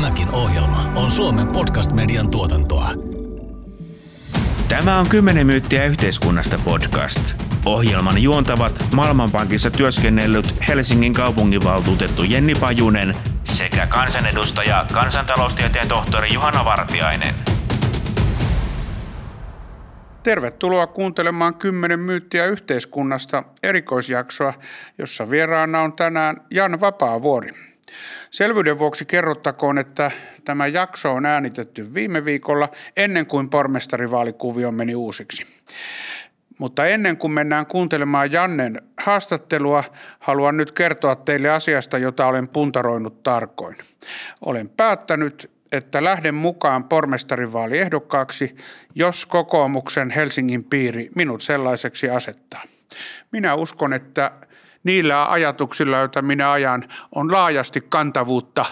[0.00, 2.90] Tämäkin ohjelma on Suomen podcast-median tuotantoa.
[4.68, 7.20] Tämä on 10 myyttiä yhteiskunnasta podcast.
[7.64, 17.34] Ohjelman juontavat Maailmanpankissa työskennellyt Helsingin kaupunginvaltuutettu Jenni Pajunen sekä kansanedustaja kansantaloustieteen tohtori Juhana Vartiainen.
[20.22, 24.54] Tervetuloa kuuntelemaan 10 myyttiä yhteiskunnasta erikoisjaksoa,
[24.98, 27.69] jossa vieraana on tänään Jan Vapaavuori.
[28.30, 30.10] Selvyyden vuoksi kerrottakoon, että
[30.44, 35.46] tämä jakso on äänitetty viime viikolla ennen kuin pormestarivaalikuvio meni uusiksi.
[36.58, 39.84] Mutta ennen kuin mennään kuuntelemaan Jannen haastattelua,
[40.18, 43.76] haluan nyt kertoa teille asiasta, jota olen puntaroinut tarkoin.
[44.40, 48.56] Olen päättänyt, että lähden mukaan pormestarivaaliehdokkaaksi,
[48.94, 52.62] jos kokoomuksen Helsingin piiri minut sellaiseksi asettaa.
[53.32, 54.30] Minä uskon, että
[54.84, 56.84] niillä ajatuksilla, joita minä ajan,
[57.14, 58.64] on laajasti kantavuutta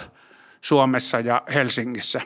[0.61, 2.21] Suomessa ja Helsingissä.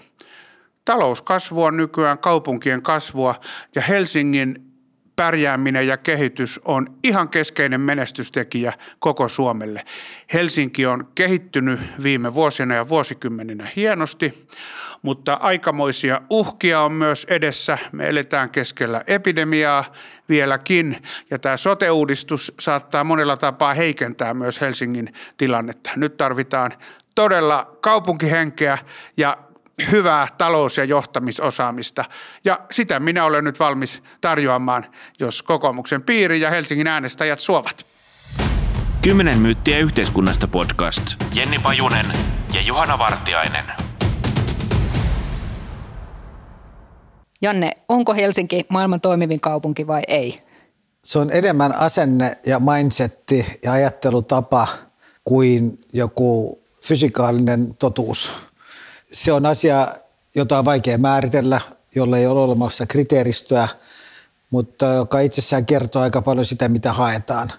[0.85, 3.35] Talouskasvu on nykyään kaupunkien kasvua
[3.75, 4.72] ja Helsingin
[5.15, 9.85] pärjääminen ja kehitys on ihan keskeinen menestystekijä koko Suomelle.
[10.33, 14.47] Helsinki on kehittynyt viime vuosina ja vuosikymmeninä hienosti,
[15.01, 17.77] mutta aikamoisia uhkia on myös edessä.
[17.91, 19.93] Me eletään keskellä epidemiaa
[20.29, 25.89] vieläkin ja tämä sote-uudistus saattaa monella tapaa heikentää myös Helsingin tilannetta.
[25.95, 26.71] Nyt tarvitaan
[27.15, 28.77] todella kaupunkihenkeä
[29.17, 29.37] ja
[29.91, 32.05] hyvää talous- ja johtamisosaamista.
[32.45, 34.85] Ja sitä minä olen nyt valmis tarjoamaan,
[35.19, 37.85] jos kokoomuksen piiri ja Helsingin äänestäjät suovat.
[39.01, 41.03] Kymmenen myyttiä yhteiskunnasta podcast.
[41.33, 42.05] Jenni Pajunen
[42.53, 43.65] ja Juhana Vartiainen.
[47.41, 50.37] Janne, onko Helsinki maailman toimivin kaupunki vai ei?
[51.03, 54.67] Se on enemmän asenne ja mindsetti ja ajattelutapa
[55.23, 58.52] kuin joku fysikaalinen totuus
[59.13, 59.87] se on asia,
[60.35, 61.61] jota on vaikea määritellä,
[61.95, 63.67] jolle ei ole olemassa kriteeristöä,
[64.49, 67.51] mutta joka itsessään kertoo aika paljon sitä, mitä haetaan.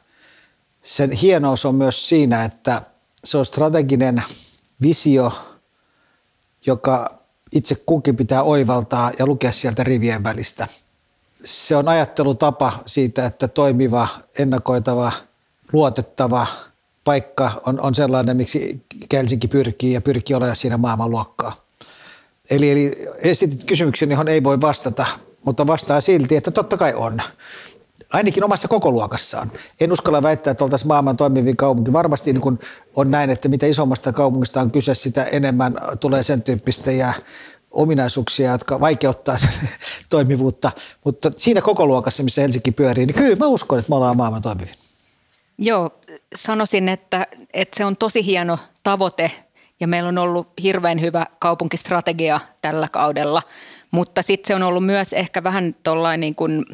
[0.83, 2.83] Sen hienous on myös siinä, että
[3.25, 4.23] se on strateginen
[4.83, 5.33] visio,
[6.67, 7.19] joka
[7.53, 10.67] itse kunkin pitää oivaltaa ja lukea sieltä rivien välistä.
[11.45, 15.13] Se on ajattelutapa siitä, että toimiva, ennakoitava,
[15.73, 16.47] luotettava–
[17.05, 21.53] paikka on, on sellainen, miksi Helsinki pyrkii ja pyrkii olemaan siinä maailmanluokkaa.
[22.51, 25.07] Eli, eli esitit kysymyksen, johon ei voi vastata,
[25.45, 27.19] mutta vastaa silti, että totta kai on.
[28.13, 29.53] Ainakin omassa kokoluokassaan.
[29.81, 31.93] En uskalla väittää, että oltaisiin maailman toimivin kaupunki.
[31.93, 32.59] Varmasti niin kun
[32.97, 37.13] on näin, että mitä isommasta kaupungista on kyse, sitä enemmän tulee sen tyyppistä ja
[37.71, 39.69] ominaisuuksia, jotka vaikeuttaa sen
[40.11, 40.73] toimivuutta.
[41.05, 44.84] Mutta siinä kokoluokassa, missä Helsinki pyörii, niin kyllä mä uskon, että me ollaan maailman toimivin.
[45.59, 45.91] Joo,
[46.35, 49.31] sanoisin, että, että se on tosi hieno tavoite
[49.81, 53.43] ja meillä on ollut hirveän hyvä kaupunkistrategia tällä kaudella,
[53.93, 56.65] mutta sitten se on ollut myös ehkä vähän tuollain niin kuin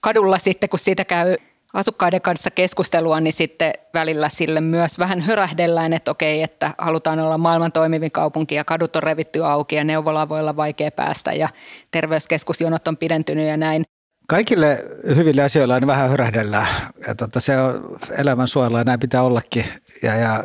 [0.00, 1.36] kadulla sitten, kun siitä käy
[1.74, 7.38] asukkaiden kanssa keskustelua, niin sitten välillä sille myös vähän hörähdellään, että okei, että halutaan olla
[7.38, 11.48] maailman toimivin kaupunki ja kadut on revitty auki ja neuvolaan voi olla vaikea päästä ja
[11.90, 13.84] terveyskeskusjonot on pidentynyt ja näin.
[14.26, 14.84] Kaikille
[15.16, 16.68] hyville asioille aina vähän hörähdellään
[17.06, 19.64] ja tota, se on elämän suojella ja näin pitää ollakin.
[20.02, 20.44] Ja, ja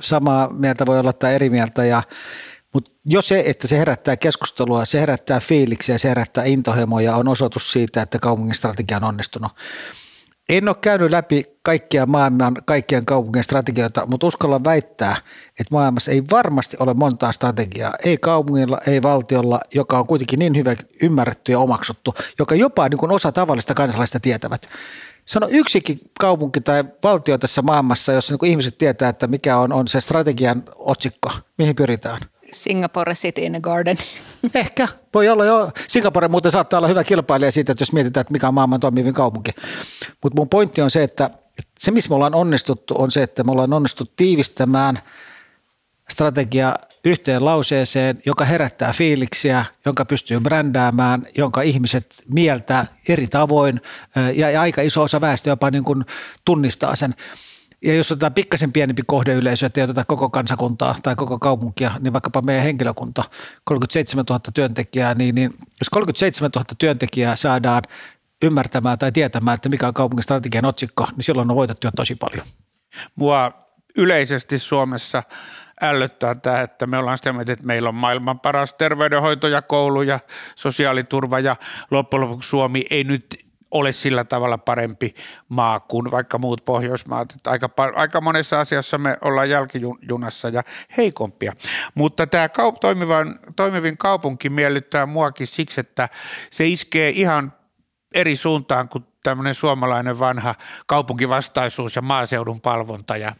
[0.00, 2.02] samaa mieltä voi olla tai eri mieltä ja
[2.74, 7.72] mutta jo se, että se herättää keskustelua, se herättää fiiliksiä, se herättää intohimoja, on osoitus
[7.72, 9.52] siitä, että kaupungin strategia on onnistunut.
[10.48, 15.16] En ole käynyt läpi kaikkia maailman, kaikkien kaupunkien strategioita, mutta uskallan väittää,
[15.60, 20.56] että maailmassa ei varmasti ole montaa strategiaa, ei kaupungilla, ei valtiolla, joka on kuitenkin niin
[20.56, 24.68] hyvä ymmärretty ja omaksuttu, joka jopa niin kuin osa tavallista kansalaista tietävät.
[25.24, 29.88] Sano yksikin kaupunki tai valtio tässä maailmassa, jossa niin ihmiset tietää, että mikä on, on
[29.88, 32.20] se strategian otsikko, mihin pyritään.
[32.52, 33.96] Singapore City in the Garden.
[34.54, 35.70] Ehkä, voi olla jo.
[35.88, 39.14] Singapore muuten saattaa olla hyvä kilpailija siitä, että jos mietitään, että mikä on maailman toimivin
[39.14, 39.50] kaupunki.
[40.22, 41.30] Mutta mun pointti on se, että
[41.78, 44.98] se missä me ollaan onnistuttu on se, että me ollaan onnistuttu tiivistämään
[46.10, 53.80] strategia yhteen lauseeseen, joka herättää fiiliksiä, jonka pystyy brändäämään, jonka ihmiset mieltää eri tavoin
[54.34, 56.04] ja, ja aika iso osa väestöä jopa niin kuin
[56.44, 57.14] tunnistaa sen.
[57.84, 62.12] Ja jos otetaan pikkasen pienempi kohdeyleisö, että ei oteta koko kansakuntaa tai koko kaupunkia, niin
[62.12, 63.24] vaikkapa meidän henkilökunta,
[63.64, 67.82] 37 000 työntekijää, niin, niin jos 37 000 työntekijää saadaan
[68.42, 72.14] ymmärtämään tai tietämään, että mikä on kaupungin strategian otsikko, niin silloin on voitettu jo tosi
[72.14, 72.46] paljon.
[73.16, 73.52] Mua
[73.96, 75.22] yleisesti Suomessa
[75.82, 80.02] ällöttää tämä, että me ollaan sitä mieltä, että meillä on maailman paras terveydenhoito ja koulu
[80.02, 80.20] ja
[80.54, 81.56] sosiaaliturva ja
[81.90, 85.14] loppujen lopuksi Suomi ei nyt ole sillä tavalla parempi
[85.48, 87.34] maa kuin vaikka muut Pohjoismaat.
[87.46, 90.62] Aika, aika monessa asiassa me ollaan jälkijunassa ja
[90.96, 91.52] heikompia.
[91.94, 96.08] Mutta tämä kaup- toimivan, toimivin kaupunki miellyttää muakin siksi, että
[96.50, 97.52] se iskee ihan
[98.14, 100.54] eri suuntaan kuin tämmöinen suomalainen vanha
[100.86, 103.32] kaupunkivastaisuus ja maaseudun palvonta ja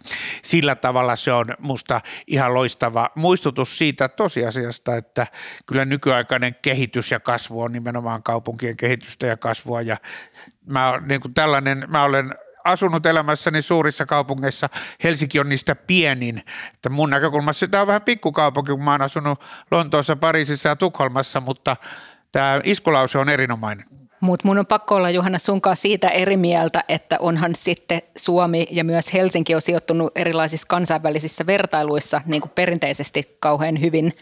[0.43, 5.27] sillä tavalla se on musta ihan loistava muistutus siitä tosiasiasta, että
[5.67, 9.97] kyllä nykyaikainen kehitys ja kasvu on nimenomaan kaupunkien kehitystä ja kasvua ja
[10.67, 12.35] mä, niin kuin tällainen, mä olen
[12.65, 14.69] asunut elämässäni suurissa kaupungeissa.
[15.05, 16.43] Helsinki on niistä pienin.
[16.75, 21.41] Että mun näkökulmassa tämä on vähän pikkukaupunki, kun mä oon asunut Lontoossa, Pariisissa ja Tukholmassa,
[21.41, 21.77] mutta
[22.33, 24.08] tämä iskulause on erinomainen.
[24.21, 28.85] Mutta mun on pakko olla Johanna sunkaan siitä eri mieltä, että onhan sitten Suomi ja
[28.85, 34.13] myös Helsinki on sijoittunut erilaisissa kansainvälisissä vertailuissa niin kuin perinteisesti kauhean hyvin.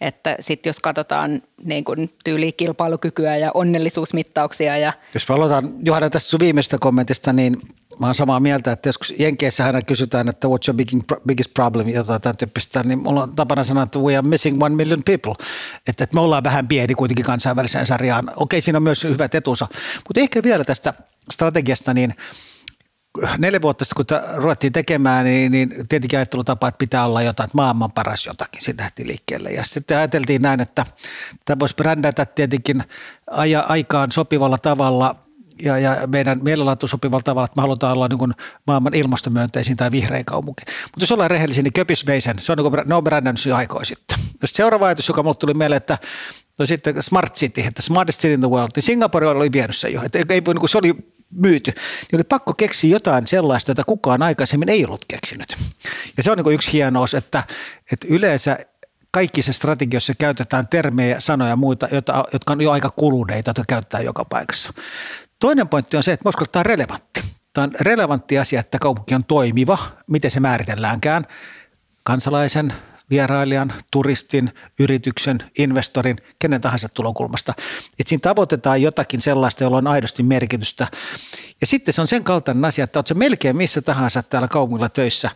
[0.00, 4.76] Että sitten jos katsotaan niin kuin tyylikilpailukykyä ja onnellisuusmittauksia.
[4.76, 4.92] Ja...
[5.14, 7.56] Jos me aloitan Johanna tästä sun viimeistä kommentista, niin
[7.98, 10.84] mä oon samaa mieltä, että joskus Jenkeissä aina kysytään, että what's your
[11.26, 14.74] biggest problem, jotain tämän tyyppistä, niin mulla on tapana sanoa, että we are missing one
[14.74, 15.34] million people,
[15.86, 18.30] että, että me ollaan vähän pieni kuitenkin kansainväliseen sarjaan.
[18.36, 20.94] Okei, siinä on myös hyvät etunsa, mutta ehkä vielä tästä
[21.30, 22.14] strategiasta, niin
[23.38, 27.56] neljä vuotta sitten, kun ruvettiin tekemään, niin, niin tietenkin ajattelutapa, että pitää olla jotain, että
[27.56, 29.50] maailman paras jotakin, siitä lähti liikkeelle.
[29.50, 30.86] Ja sitten ajateltiin näin, että
[31.44, 32.84] tämä voisi brändätä tietenkin
[33.66, 35.16] aikaan sopivalla tavalla–
[35.62, 38.32] ja, ja meidän mielenlaatu sopivalla tavalla, että me halutaan olla niin kuin
[38.66, 40.62] maailman ilmastomyönteisin tai vihrein kaupunki.
[40.66, 43.40] Mutta jos ollaan rehellisiä, niin Köpis veisen, se on niin kuin, ne on brändännyt
[43.82, 44.18] sitten.
[44.44, 45.98] Seuraava ajatus, joka mulle tuli mieleen, että
[46.58, 49.92] no sitten Smart City, että smartest city in the world, niin Singapore oli vienyt sen
[49.92, 50.02] jo.
[50.02, 50.94] Että ei, niin kuin se oli
[51.30, 55.58] myyty, niin oli pakko keksiä jotain sellaista, jota kukaan aikaisemmin ei ollut keksinyt.
[56.16, 57.42] Ja se on niin yksi hienous, että,
[57.92, 58.58] että yleensä
[59.10, 61.88] kaikissa strategioissa käytetään termejä, sanoja ja muita,
[62.32, 64.72] jotka, on jo aika kuluneita, jotka käyttää joka paikassa.
[65.40, 67.20] Toinen pointti on se, että Moskova tämä on relevantti.
[67.52, 71.26] Tämä on relevantti asia, että kaupunki on toimiva, miten se määritelläänkään
[72.04, 72.72] kansalaisen,
[73.10, 77.54] vierailijan, turistin, yrityksen, investorin, kenen tahansa tulokulmasta.
[77.98, 80.86] Että siinä tavoitetaan jotakin sellaista, jolla on aidosti merkitystä.
[81.60, 85.30] Ja sitten se on sen kaltainen asia, että oletko melkein missä tahansa täällä kaupungilla töissä,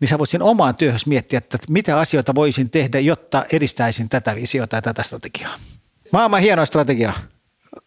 [0.00, 4.76] niin sä voisin omaan työhössä miettiä, että mitä asioita voisin tehdä, jotta edistäisin tätä visiota
[4.76, 5.54] ja tätä strategiaa.
[6.12, 7.12] Maailman hieno strategia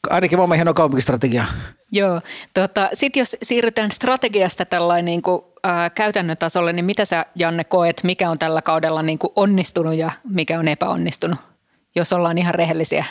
[0.09, 1.45] ainakin maailman hieno kaupunkistrategia.
[1.91, 2.21] Joo,
[2.53, 7.63] tota, sitten jos siirrytään strategiasta tällainen niin kuin, ää, käytännön tasolle, niin mitä sä Janne
[7.63, 11.39] koet, mikä on tällä kaudella niin kuin onnistunut ja mikä on epäonnistunut,
[11.95, 13.05] jos ollaan ihan rehellisiä?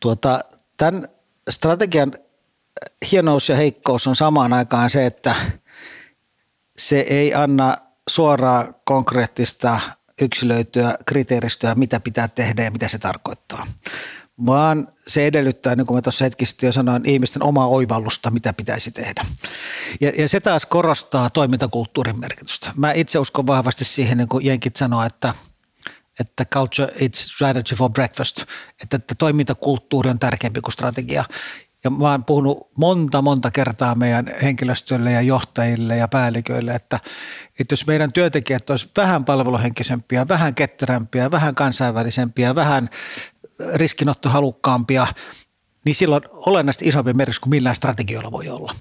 [0.00, 0.40] Tuota,
[0.76, 1.08] tämän
[1.50, 2.12] strategian
[3.12, 5.34] hienous ja heikkous on samaan aikaan se, että
[6.76, 7.76] se ei anna
[8.08, 9.80] suoraa konkreettista
[10.22, 13.66] yksilöityä kriteeristöä, mitä pitää tehdä ja mitä se tarkoittaa
[14.46, 18.90] vaan se edellyttää, niin kuin mä tuossa hetkisesti jo sanoin, ihmisten omaa oivallusta, mitä pitäisi
[18.90, 19.26] tehdä.
[20.00, 22.70] Ja, ja se taas korostaa toimintakulttuurin merkitystä.
[22.76, 25.34] Mä itse uskon vahvasti siihen, niin kuin Jenkit sanoi, että,
[26.20, 28.42] että culture it's strategy for breakfast,
[28.82, 31.24] että, että toimintakulttuuri on tärkeämpi kuin strategia.
[31.84, 37.00] Ja mä oon puhunut monta, monta kertaa meidän henkilöstölle ja johtajille ja päälliköille, että,
[37.60, 42.88] että jos meidän työntekijät olisivat vähän palveluhenkisempiä, vähän ketterämpiä, vähän kansainvälisempiä, vähän
[43.74, 45.06] riskinottohalukkaampia,
[45.84, 48.74] niin silloin olennaisesti isompi merkitys kuin millään strategioilla voi olla.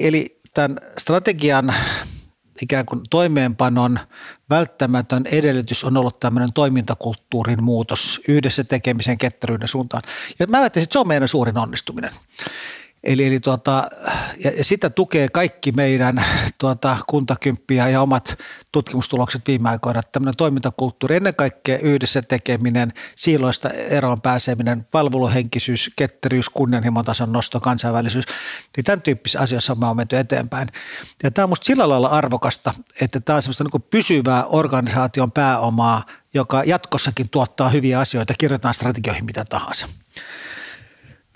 [0.00, 1.74] Eli tämän strategian
[2.62, 3.98] ikään kuin toimeenpanon
[4.50, 10.02] välttämätön edellytys on ollut tämmöinen toimintakulttuurin muutos yhdessä tekemisen ketteryyden suuntaan.
[10.38, 12.10] Ja mä väittäisin, että se on meidän suurin onnistuminen.
[13.04, 13.88] Eli, eli tuota,
[14.44, 16.24] ja, ja sitä tukee kaikki meidän
[16.58, 18.38] tuota, kuntakymppiä ja omat
[18.72, 20.02] tutkimustulokset viime aikoina.
[20.12, 28.24] Tämmöinen toimintakulttuuri, ennen kaikkea yhdessä tekeminen, siiloista eroon pääseminen, palveluhenkisyys, ketteryys, kunnianhimon tason nosto, kansainvälisyys,
[28.76, 30.68] niin tämän tyyppisissä asioissa me on menty eteenpäin.
[31.22, 36.06] Ja tämä on minusta sillä lailla arvokasta, että tämä on semmoista niin pysyvää organisaation pääomaa,
[36.34, 39.88] joka jatkossakin tuottaa hyviä asioita, kirjoitetaan strategioihin mitä tahansa.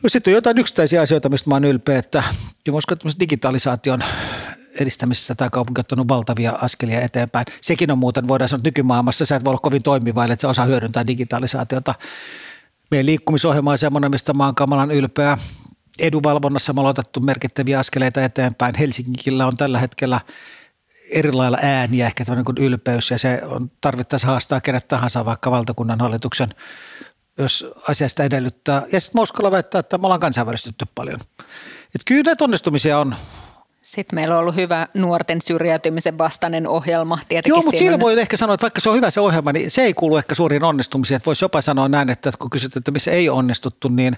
[0.02, 2.23] No sitten on jotain yksittäisiä asioita, mistä mä oon ylpeä, että
[2.71, 4.00] uskon, että digitalisaation
[4.80, 7.47] edistämisessä tämä kaupunki on ottanut valtavia askelia eteenpäin.
[7.61, 10.47] Sekin on muuten, voidaan sanoa, että nykymaailmassa sä et voi olla kovin toimiva, että se
[10.47, 11.94] osaa hyödyntää digitalisaatiota.
[12.90, 15.38] Meidän liikkumisohjelma on semmoinen, mistä mä oon kamalan ylpeä.
[15.99, 18.75] Edunvalvonnassa me ollaan otettu merkittäviä askeleita eteenpäin.
[18.75, 20.21] Helsingillä on tällä hetkellä
[21.11, 26.00] erilailla ääniä, ehkä tämmöinen kuin ylpeys, ja se on tarvittaessa haastaa kenet tahansa, vaikka valtakunnan
[26.00, 26.54] hallituksen
[27.43, 28.83] jos asiasta edellyttää.
[28.93, 31.21] Ja sitten Moskalla väittää, että me ollaan kansainvälistytty paljon.
[31.95, 33.15] Et kyllä näitä onnistumisia on.
[33.83, 37.19] Sitten meillä on ollut hyvä nuorten syrjäytymisen vastainen ohjelma.
[37.29, 39.71] Tietenkin Joo, mutta siinä voi ehkä sanoa, että vaikka se on hyvä se ohjelma, niin
[39.71, 41.17] se ei kuulu ehkä suuriin onnistumisiin.
[41.17, 44.17] Että voisi jopa sanoa näin, että kun kysyt, että missä ei onnistuttu, niin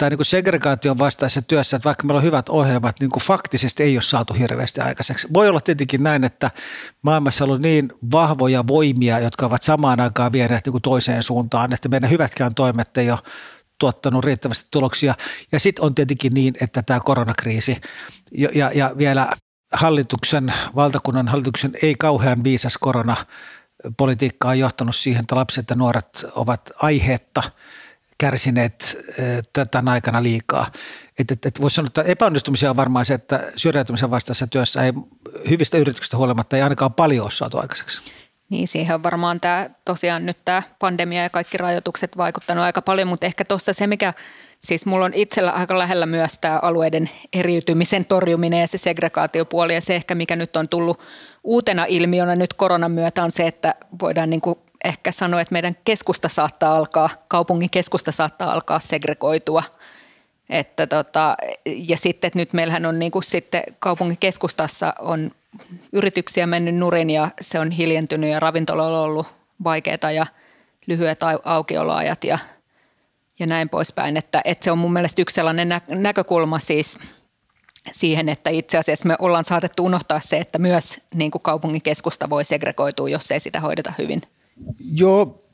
[0.00, 3.82] tai niin kuin segregaation vastaisessa työssä, että vaikka meillä on hyvät ohjelmat, niin kuin faktisesti
[3.82, 5.28] ei ole saatu hirveästi aikaiseksi.
[5.34, 6.50] Voi olla tietenkin näin, että
[7.02, 11.88] maailmassa on niin vahvoja voimia, jotka ovat samaan aikaan vieneet niin kuin toiseen suuntaan, että
[11.88, 13.18] meidän hyvätkään toimet ei ole
[13.78, 15.14] tuottanut riittävästi tuloksia.
[15.52, 17.80] Ja sitten on tietenkin niin, että tämä koronakriisi
[18.32, 19.28] ja, ja, ja vielä
[19.72, 26.70] hallituksen, valtakunnan hallituksen ei kauhean viisas koronapolitiikka on johtanut siihen, että lapset ja nuoret ovat
[26.76, 27.42] aiheetta
[28.20, 28.96] kärsineet
[29.70, 30.70] tämän aikana liikaa.
[31.18, 34.92] Et, et, et voisi sanoa, että epäonnistumisia on varmaan se, että syrjäytymisen vastaisessa työssä ei
[35.50, 38.00] hyvistä yrityksistä huolimatta ei ainakaan paljon ole saatu aikaiseksi.
[38.50, 43.08] Niin siihen on varmaan tämä, tosiaan nyt tämä pandemia ja kaikki rajoitukset vaikuttanut aika paljon,
[43.08, 44.14] mutta ehkä tuossa se, mikä
[44.60, 49.80] Siis mulla on itsellä aika lähellä myös tämä alueiden eriytymisen torjuminen ja se segregaatiopuoli ja
[49.80, 51.00] se ehkä mikä nyt on tullut
[51.44, 55.76] uutena ilmiönä nyt koronan myötä on se, että voidaan niin kuin ehkä sanoa, että meidän
[55.84, 59.62] keskusta saattaa alkaa, kaupungin keskusta saattaa alkaa segregoitua.
[60.50, 65.30] Että tota, ja sitten että nyt meillähän on niin kuin sitten kaupungin keskustassa on
[65.92, 69.26] yrityksiä mennyt nurin ja se on hiljentynyt ja ravintoloilla on ollut
[69.64, 70.26] vaikeita ja
[70.86, 72.38] lyhyet aukioloajat ja,
[73.38, 74.16] ja näin poispäin.
[74.16, 76.98] Että, että se on mun mielestä yksi sellainen nä- näkökulma siis
[77.92, 82.30] siihen, että itse asiassa me ollaan saatettu unohtaa se, että myös niin kuin kaupungin keskusta
[82.30, 84.22] voi segregoitua, jos ei sitä hoideta hyvin.
[84.78, 85.44] Joo,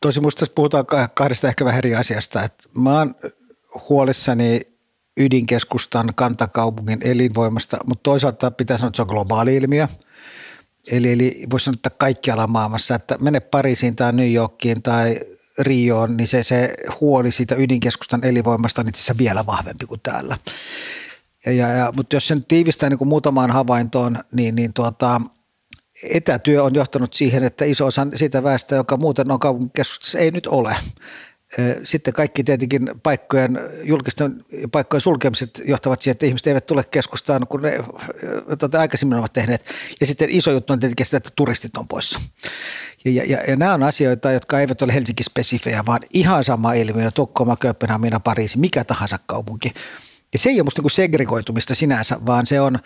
[0.00, 2.42] tosi musta tässä puhutaan kahdesta ehkä vähän eri asiasta.
[2.42, 3.14] Että mä oon
[3.88, 4.60] huolissani
[5.16, 9.88] ydinkeskustan kantakaupungin elinvoimasta, mutta toisaalta pitää sanoa, että se on globaali ilmiö.
[10.90, 15.20] Eli, eli voisi sanoa, että kaikkialla maailmassa, että mene Pariisiin tai New Yorkiin tai
[15.58, 20.36] Rioon, niin se, se huoli siitä ydinkeskustan elinvoimasta on itse asiassa vielä vahvempi kuin täällä.
[21.46, 25.20] Ja, ja, ja, mutta jos sen tiivistää niin kuin muutamaan havaintoon, niin, niin tuota,
[26.14, 30.46] etätyö on johtanut siihen, että iso osa siitä väestä, joka muuten on kaupunkikeskustassa, ei nyt
[30.46, 30.76] ole.
[31.84, 37.62] Sitten kaikki tietenkin paikkojen, julkisten paikkojen sulkemiset johtavat siihen, että ihmiset eivät tule keskustaan, kun
[37.62, 37.78] ne
[38.58, 39.64] tuota, aikaisemmin ovat tehneet.
[40.00, 42.20] Ja sitten iso juttu on tietenkin sitä, että turistit on poissa.
[43.04, 47.56] Ja, ja, ja, nämä on asioita, jotka eivät ole Helsinki-spesifejä, vaan ihan sama ilmiö, Tukholma,
[47.56, 49.74] Kööpenhamina, Pariisi, mikä tahansa kaupunki.
[50.32, 52.78] Ja se ei ole musta niin segregoitumista sinänsä, vaan se on,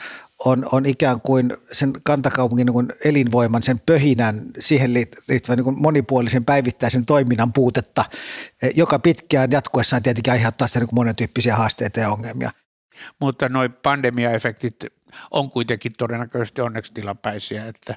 [0.44, 7.06] on, on ikään kuin sen kantakaupungin niin elinvoiman, sen pöhinän, siihen liittyvän niin monipuolisen päivittäisen
[7.06, 8.04] toiminnan puutetta,
[8.62, 12.50] eh, joka pitkään jatkuessaan tietenkin aiheuttaa sitä niin monen tyyppisiä haasteita ja ongelmia.
[13.20, 14.76] Mutta nuo pandemiaefektit
[15.30, 17.66] on kuitenkin todennäköisesti onneksi tilapäisiä.
[17.66, 17.96] Että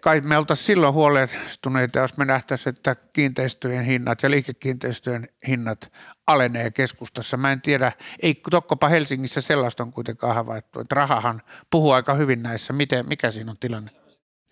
[0.00, 5.92] kai me oltaisiin silloin huolestuneita, jos me nähtäisiin, että kiinteistöjen hinnat ja liikekiinteistöjen hinnat
[6.32, 7.36] alenee keskustassa.
[7.36, 12.42] Mä en tiedä, ei tokkopa Helsingissä sellaista on kuitenkaan havaittu, että rahahan puhuu aika hyvin
[12.42, 12.72] näissä.
[12.72, 13.90] Miten, mikä siinä on tilanne?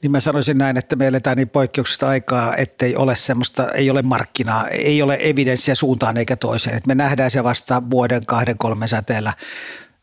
[0.02, 4.02] Niin mä sanoisin näin, että me eletään niin poikkeuksista aikaa, ettei ole semmoista, ei ole
[4.02, 6.76] markkinaa, ei ole evidenssiä suuntaan eikä toiseen.
[6.76, 9.32] Että me nähdään se vasta vuoden, kahden, kolmen säteellä.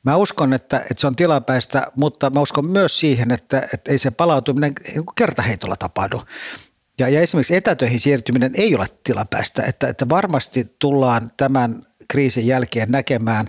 [0.04, 3.98] Mä uskon, että, että se on tilapäistä, mutta mä uskon myös siihen, että, että ei
[3.98, 4.74] se palautuminen
[5.16, 6.22] kertaheitolla tapahdu.
[7.00, 12.92] Ja, ja esimerkiksi etätöihin siirtyminen ei ole tilapäistä, että, että varmasti tullaan tämän kriisin jälkeen
[12.92, 13.48] näkemään,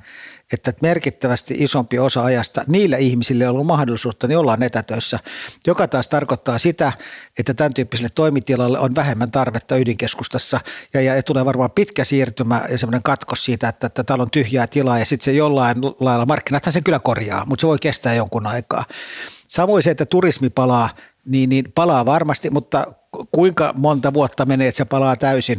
[0.52, 5.18] että merkittävästi isompi osa ajasta niillä ihmisille, joilla on mahdollisuutta, niin ollaan etätöissä,
[5.66, 6.92] joka taas tarkoittaa sitä,
[7.38, 10.60] että tämän tyyppiselle toimitilalle on vähemmän tarvetta ydinkeskustassa
[10.94, 14.66] ja, ja tulee varmaan pitkä siirtymä ja semmoinen katkos siitä, että, että täällä on tyhjää
[14.66, 18.46] tilaa ja sitten se jollain lailla, markkinathan se kyllä korjaa, mutta se voi kestää jonkun
[18.46, 18.84] aikaa.
[19.48, 20.90] Samoin se, että turismi palaa,
[21.24, 22.86] niin, niin palaa varmasti, mutta
[23.30, 25.58] kuinka monta vuotta menee, että se palaa täysin.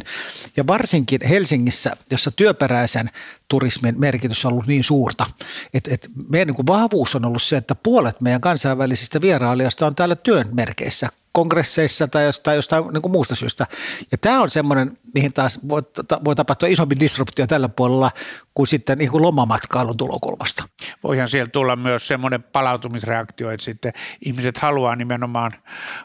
[0.56, 3.10] Ja varsinkin Helsingissä, jossa työperäisen
[3.48, 5.26] turismin merkitys on ollut niin suurta,
[5.74, 10.16] että, että meidän niin vahvuus on ollut se, että puolet meidän kansainvälisistä vierailijoista on täällä
[10.16, 13.66] työn merkeissä, kongresseissa tai jostain, jostain niin kuin muusta syystä.
[14.12, 15.82] Ja tämä on semmoinen, mihin taas voi,
[16.24, 18.10] voi tapahtua isompi disruptio tällä puolella
[18.54, 20.64] kuin sitten niin kuin lomamatkailun tulokulmasta.
[21.02, 23.92] Voihan siellä tulla myös semmoinen palautumisreaktio, että sitten
[24.24, 25.52] ihmiset haluaa nimenomaan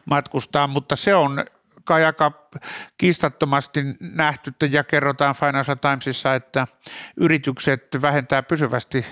[0.05, 1.45] matkustaa, mutta se on
[1.83, 2.49] kai aika
[2.97, 6.67] kiistattomasti nähty ja kerrotaan Financial Timesissa, että
[7.17, 9.05] yritykset vähentää pysyvästi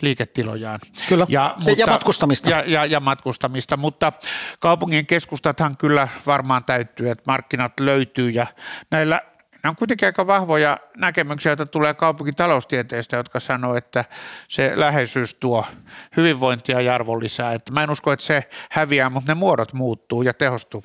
[0.00, 0.80] liiketilojaan.
[1.08, 2.50] Kyllä, ja, mutta, ja matkustamista.
[2.50, 4.12] Ja, ja, ja matkustamista, mutta
[4.60, 8.46] kaupungin keskustathan kyllä varmaan täyttyy, että markkinat löytyy ja
[8.90, 9.20] näillä
[9.62, 14.04] Nämä on kuitenkin aika vahvoja näkemyksiä, joita tulee kaupunkitaloustieteestä, jotka sanoo, että
[14.48, 15.66] se läheisyys tuo
[16.16, 17.52] hyvinvointia ja arvonlisää.
[17.52, 20.84] Että mä en usko, että se häviää, mutta ne muodot muuttuu ja tehostuu.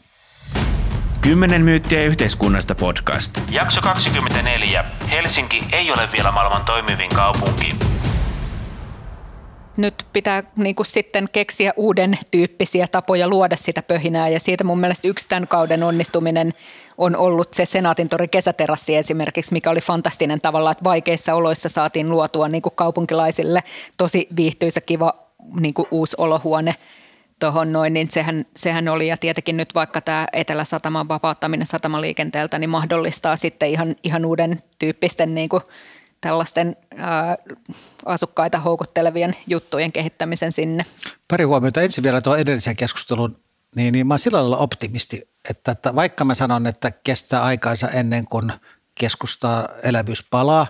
[1.22, 3.42] 10 myyttiä yhteiskunnasta podcast.
[3.52, 4.86] Jakso 24.
[5.12, 7.76] Helsinki ei ole vielä maailman toimivin kaupunki.
[9.78, 14.80] nyt pitää niin kuin sitten keksiä uuden tyyppisiä tapoja luoda sitä pöhinää ja siitä mun
[14.80, 16.54] mielestä yksi tämän kauden onnistuminen
[16.98, 22.48] on ollut se Senaatintori kesäterassi esimerkiksi, mikä oli fantastinen tavalla, että vaikeissa oloissa saatiin luotua
[22.48, 23.64] niin kuin kaupunkilaisille
[23.98, 25.14] tosi viihtyisä, kiva
[25.60, 26.76] niin kuin uusi olohuone
[27.40, 32.70] tuohon noin, niin sehän, sehän oli ja tietenkin nyt vaikka tämä Etelä-Sataman vapauttaminen satamaliikenteeltä niin
[32.70, 35.62] mahdollistaa sitten ihan, ihan uuden tyyppisten niin kuin
[36.22, 37.38] tällaisten ää,
[38.06, 40.84] asukkaita houkuttelevien juttujen kehittämisen sinne.
[41.28, 43.40] Pari huomiota ensin vielä tuon edellisen keskustelun,
[43.76, 47.90] niin, niin mä olen sillä lailla optimisti, että, että vaikka mä sanon, että kestää aikaansa
[47.90, 48.52] ennen kuin
[48.96, 50.68] keskustaa elävyys palaa,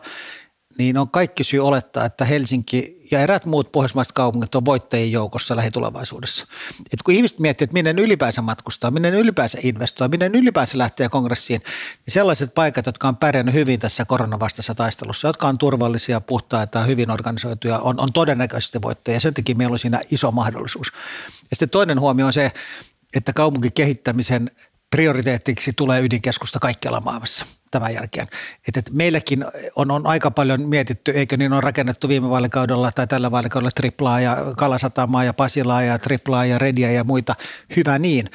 [0.78, 5.56] niin on kaikki syy olettaa, että Helsinki ja eräät muut pohjoismaiset kaupungit on voittajien joukossa
[5.56, 6.48] lähitulevaisuudessa.
[6.94, 11.62] Et kun ihmiset miettii, että minne ylipäänsä matkustaa, minne ylipäänsä investoi, minne ylipäänsä lähtee kongressiin,
[12.06, 17.12] niin sellaiset paikat, jotka on pärjännyt hyvin tässä koronavastaisessa taistelussa, jotka on turvallisia, puhtaita hyvin
[17.12, 19.20] organisoituja, on, on todennäköisesti voittajia.
[19.20, 20.92] Sen takia meillä on siinä iso mahdollisuus.
[21.50, 22.52] Ja sitten toinen huomio on se,
[23.16, 24.52] että kaupunkikehittämisen
[24.90, 28.28] prioriteettiksi tulee ydinkeskusta kaikkialla maailmassa tämän jälkeen.
[28.68, 33.08] Että et meilläkin on, on aika paljon mietitty, eikö niin on rakennettu viime vaalikaudella tai
[33.08, 37.36] tällä vaalikaudella triplaa ja Kalasatamaa ja Pasilaa ja triplaa ja Redia ja muita.
[37.76, 38.30] Hyvä niin,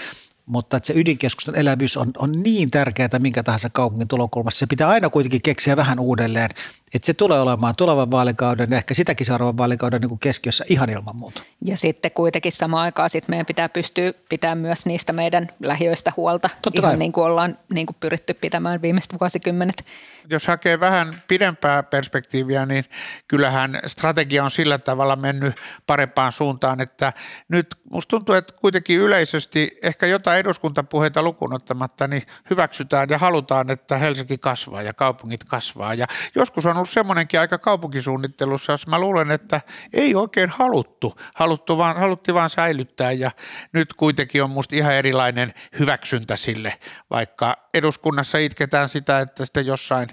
[0.46, 4.58] mutta että se ydinkeskustan elävyys on, on niin tärkeää minkä tahansa kaupungin tulokulmassa.
[4.58, 6.50] Se pitää aina kuitenkin keksiä vähän uudelleen,
[6.94, 10.90] että se tulee olemaan tulevan vaalikauden ja ehkä sitäkin seuraavan vaalikauden niin kuin keskiössä ihan
[10.90, 11.42] ilman muuta.
[11.64, 16.50] Ja sitten kuitenkin samaan aikaan sit meidän pitää pystyä pitämään myös niistä meidän lähiöistä huolta,
[16.62, 16.98] Totta ihan kai.
[16.98, 19.84] niin kuin ollaan niin kuin pyritty pitämään viimeiset vuosikymmenet.
[20.30, 22.84] Jos hakee vähän pidempää perspektiiviä, niin
[23.28, 25.54] kyllähän strategia on sillä tavalla mennyt
[25.86, 27.12] parempaan suuntaan, että
[27.48, 33.98] nyt musta tuntuu, että kuitenkin yleisesti ehkä jotain eduskuntapuheita lukunottamatta, niin hyväksytään ja halutaan, että
[33.98, 35.94] Helsinki kasvaa ja kaupungit kasvaa.
[35.94, 39.60] Ja joskus on ollut semmoinenkin aika kaupunkisuunnittelussa, jos mä luulen, että
[39.92, 43.30] ei oikein haluttu, haluttu vaan, haluttiin vaan säilyttää ja
[43.72, 46.78] nyt kuitenkin on musta ihan erilainen hyväksyntä sille,
[47.10, 50.08] vaikka eduskunnassa itketään sitä, että sitten jossain,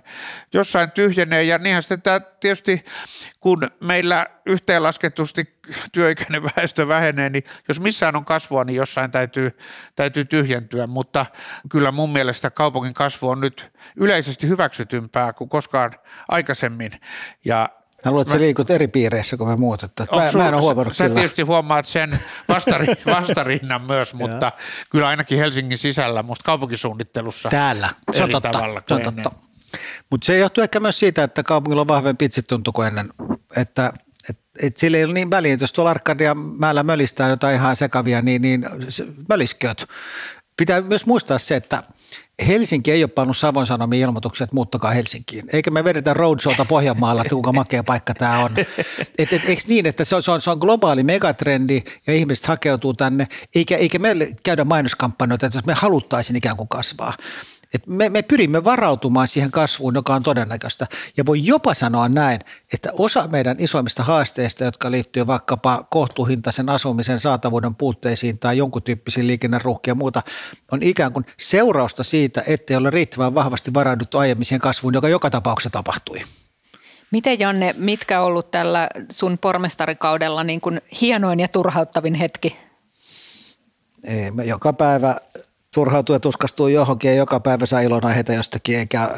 [0.53, 1.43] jossain tyhjenee.
[1.43, 2.85] Ja niinhän sitten tämä tietysti
[3.39, 5.59] kun meillä yhteenlasketusti
[5.91, 9.57] työikäinen väestö vähenee, niin jos missään on kasvua, niin jossain täytyy,
[9.95, 11.25] täytyy tyhjentyä, mutta
[11.69, 15.91] kyllä mun mielestä kaupungin kasvu on nyt yleisesti hyväksytympää kuin koskaan
[16.29, 16.91] aikaisemmin
[17.45, 17.69] ja
[18.05, 19.83] Mä luulen, että sä liikut eri piireissä kuin me muut.
[19.83, 21.15] Että mä, mä en ole huomannut Sä kyllä.
[21.15, 24.51] tietysti huomaat sen vastari, vastarinnan myös, mutta
[24.89, 28.49] kyllä ainakin Helsingin sisällä, musta kaupunkisuunnittelussa Täällä, se on totta.
[28.49, 29.31] tavalla se on totta.
[30.09, 33.09] Mutta se johtuu ehkä myös siitä, että kaupungilla on vahvempi itsetunto kuin ennen.
[33.57, 33.91] Että
[34.29, 38.21] et, et sillä ei ole niin väliä, jos tuolla Arkadia mäellä mölistää jotain ihan sekavia,
[38.21, 38.65] niin, niin
[39.29, 39.85] mölisköt.
[40.57, 41.83] Pitää myös muistaa se, että
[42.47, 45.45] Helsinki ei ole pannut Savon Sanomien ilmoituksia, että muuttakaa Helsinkiin.
[45.53, 48.51] Eikä me vedetä roadshowta Pohjanmaalla, että kuinka makea paikka tämä on.
[49.17, 52.45] Et, et, eikö niin, että se on, se, on, se on globaali megatrendi ja ihmiset
[52.45, 57.13] hakeutuu tänne, eikä, eikä meille käydä mainoskampanjoita, että me haluttaisiin ikään kuin kasvaa.
[57.73, 60.87] Et me, me pyrimme varautumaan siihen kasvuun, joka on todennäköistä.
[61.17, 62.39] Ja voi jopa sanoa näin,
[62.73, 69.27] että osa meidän isoimmista haasteista, jotka liittyy vaikkapa kohtuuhintaisen asumisen saatavuuden puutteisiin tai jonkun tyyppisiin
[69.27, 70.21] liikenneruuhkia ja muuta,
[70.71, 75.29] on ikään kuin seurausta siitä, ettei ole riittävän vahvasti varauduttu aiemmin siihen kasvuun, joka joka
[75.29, 76.21] tapauksessa tapahtui.
[77.11, 82.57] Miten Janne, mitkä on ollut tällä sun pormestarikaudella niin kuin hienoin ja turhauttavin hetki?
[84.03, 85.15] Ei, me joka päivä
[85.79, 89.09] turhautuu ja tuskastuu johonkin ja joka päivä saa ilonaiheita jostakin, eikä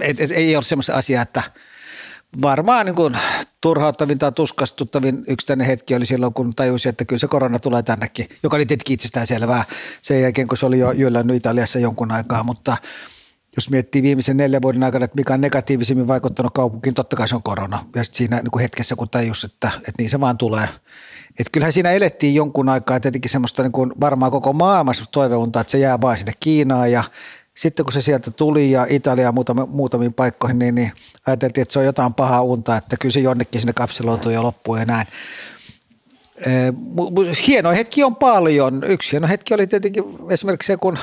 [0.00, 1.42] et, et, ei ole semmoista asiaa, että
[2.42, 3.16] varmaan niin kuin
[3.60, 8.28] turhauttavin tai tuskastuttavin yksittäinen hetki oli silloin, kun tajusin, että kyllä se korona tulee tännekin,
[8.42, 9.64] joka oli tietenkin itsestään selvää
[10.02, 12.76] sen jälkeen, kun se oli jo jyllännyt Italiassa jonkun aikaa, mutta
[13.56, 17.34] jos miettii viimeisen neljän vuoden aikana, että mikä on negatiivisimmin vaikuttanut kaupunkiin, totta kai se
[17.34, 17.78] on korona.
[17.96, 20.68] Ja sitten siinä niin kuin hetkessä, kun tajus, että, että niin se vaan tulee–
[21.40, 25.70] et kyllähän siinä elettiin jonkun aikaa tietenkin semmoista niin kuin varmaan koko maailmassa toiveunta, että
[25.70, 27.04] se jää vain sinne Kiinaan ja
[27.54, 30.92] sitten kun se sieltä tuli ja Italia muutama, muutamiin paikkoihin, niin, niin
[31.26, 34.76] ajateltiin, että se on jotain pahaa unta, että kyllä se jonnekin sinne kapseloituu ja loppuu
[34.76, 35.06] ja näin.
[37.46, 38.84] Hieno hetki on paljon.
[38.84, 40.98] Yksi hieno hetki oli tietenkin esimerkiksi se, kun,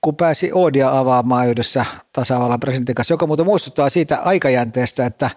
[0.00, 5.30] kun pääsi Odia avaamaan yhdessä tasavallan presidentin kanssa, joka muuten muistuttaa siitä aikajänteestä, että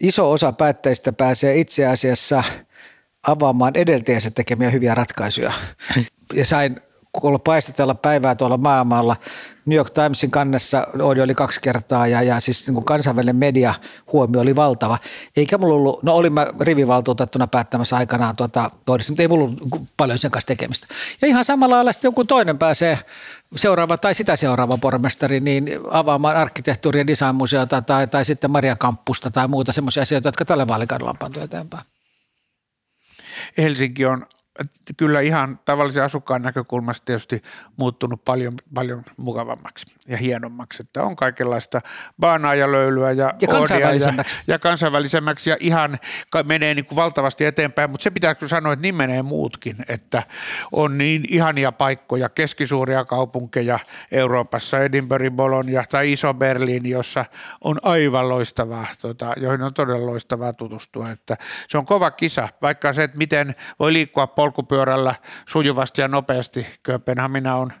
[0.00, 2.44] iso osa päättäjistä pääsee itse asiassa–
[3.26, 5.52] avaamaan edeltäjänsä tekemiä hyviä ratkaisuja.
[6.34, 6.80] Ja sain
[7.12, 9.16] kuulla paistatella päivää tuolla maailmalla.
[9.66, 13.74] New York Timesin kannessa Oodi oli kaksi kertaa ja, ja siis niin kuin kansainvälinen media
[14.12, 14.98] huomio oli valtava.
[15.36, 19.82] Eikä mulla ollut, no olin mä rivivaltuutettuna päättämässä aikanaan tuota Oodissa, mutta ei mulla ollut
[19.96, 20.86] paljon sen kanssa tekemistä.
[21.22, 22.98] Ja ihan samalla lailla sitten joku toinen pääsee
[23.56, 29.30] seuraava tai sitä seuraava pormestari niin avaamaan arkkitehtuuri- ja designmuseota tai, tai sitten Maria Kampusta
[29.30, 31.84] tai muuta semmoisia asioita, jotka tällä vaalikaudella on pantu eteenpäin.
[33.56, 34.26] Helsinki on
[34.96, 37.42] kyllä ihan tavallisen asukkaan näkökulmasta tietysti
[37.76, 40.82] muuttunut paljon, paljon mukavammaksi ja hienommaksi.
[40.82, 41.80] Että on kaikenlaista
[42.20, 44.38] baanaa ja löylyä ja, ja kansainvälisemmäksi.
[44.46, 45.98] Ja, ja kansainvälisemmäksi ja ihan
[46.44, 50.22] menee niin kuin valtavasti eteenpäin, mutta se pitää kyllä sanoa, että niin menee muutkin, että
[50.72, 53.78] on niin ihania paikkoja, keskisuuria kaupunkeja
[54.10, 57.24] Euroopassa, Edinburgh, Bologna tai Iso Berliini, jossa
[57.64, 61.36] on aivan loistavaa, tota, joihin on todella loistavaa tutustua, että
[61.68, 65.14] se on kova kisa, vaikka se, että miten voi liikkua polkupyörällä
[65.48, 66.66] sujuvasti ja nopeasti.
[66.82, 67.72] Kööpenhamina on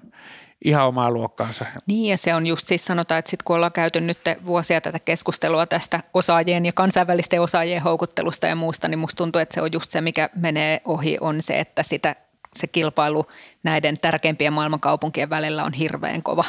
[0.64, 1.64] ihan omaa luokkaansa.
[1.86, 4.98] Niin ja se on just siis sanotaan, että sit kun ollaan käyty nyt vuosia tätä
[4.98, 9.72] keskustelua tästä osaajien ja kansainvälisten osaajien houkuttelusta ja muusta, niin musta tuntuu, että se on
[9.72, 12.16] just se, mikä menee ohi, on se, että sitä,
[12.56, 13.26] se kilpailu
[13.62, 16.44] näiden tärkeimpien maailmankaupunkien välillä on hirveän kova.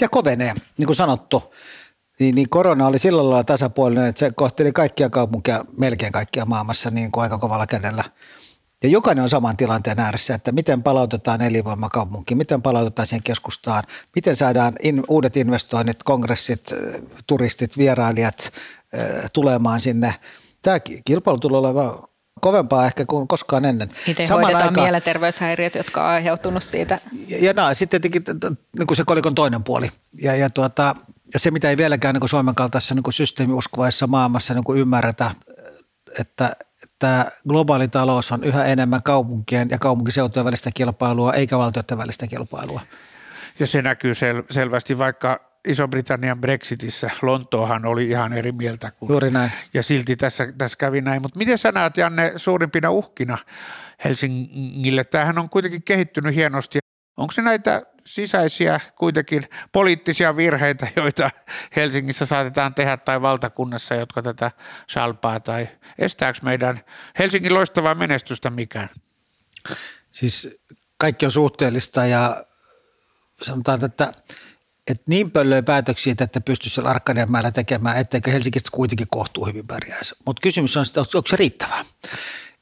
[0.00, 1.54] Ja kovenee, niin kuin sanottu.
[2.20, 6.90] Niin, niin korona oli sillä lailla tasapuolinen, että se kohteli kaikkia kaupunkia, melkein kaikkia maailmassa
[6.90, 8.04] niin kuin aika kovalla kädellä–
[8.84, 14.36] ja jokainen on saman tilanteen ääressä, että miten palautetaan elinvoimakaupunki, miten palautetaan siihen keskustaan, miten
[14.36, 16.74] saadaan in, uudet investoinnit, kongressit,
[17.26, 18.52] turistit, vierailijat
[19.32, 20.14] tulemaan sinne.
[20.62, 22.02] Tämä kilpailu tulee olemaan
[22.40, 23.88] kovempaa ehkä kuin koskaan ennen.
[24.06, 26.98] Miten Saman hoidetaan aikaan, mielenterveyshäiriöt, jotka on aiheutunut siitä?
[27.28, 28.24] Ja, ja no, sitten tietenkin
[28.78, 29.90] niin kuin se kolikon toinen puoli.
[30.22, 30.94] Ja, ja, tuota,
[31.34, 35.30] ja se, mitä ei vieläkään niin kuin Suomen kaltaisessa niin systeemiuskovaisessa maailmassa niin kuin ymmärretä,
[36.20, 42.26] että että globaali talous on yhä enemmän kaupunkien ja kaupunkiseutujen välistä kilpailua eikä valtioiden välistä
[42.26, 42.80] kilpailua.
[43.58, 47.10] Ja se näkyy sel- selvästi vaikka Iso-Britannian Brexitissä.
[47.22, 48.90] Lontoohan oli ihan eri mieltä.
[48.90, 49.52] Kuin, Juuri näin.
[49.74, 51.22] Ja silti tässä, tässä kävi näin.
[51.22, 53.38] Mutta miten sä näet, Janne, suurimpina uhkina
[54.04, 55.04] Helsingille?
[55.04, 56.78] Tämähän on kuitenkin kehittynyt hienosti.
[57.16, 61.30] Onko se näitä sisäisiä kuitenkin poliittisia virheitä, joita
[61.76, 64.50] Helsingissä saatetaan tehdä tai valtakunnassa, jotka tätä
[64.90, 66.80] salpaa tai estääkö meidän
[67.18, 68.88] Helsingin loistavaa menestystä mikään?
[70.10, 70.60] Siis
[70.96, 72.44] kaikki on suhteellista ja
[73.42, 74.12] sanotaan, että,
[74.90, 79.64] että niin pöllöjä päätöksiä, että pystyisi siellä Arkadian määrä tekemään, etteikö Helsingistä kuitenkin kohtuu hyvin
[79.68, 80.14] pärjäisi.
[80.26, 81.84] Mutta kysymys on, että onko se riittävää?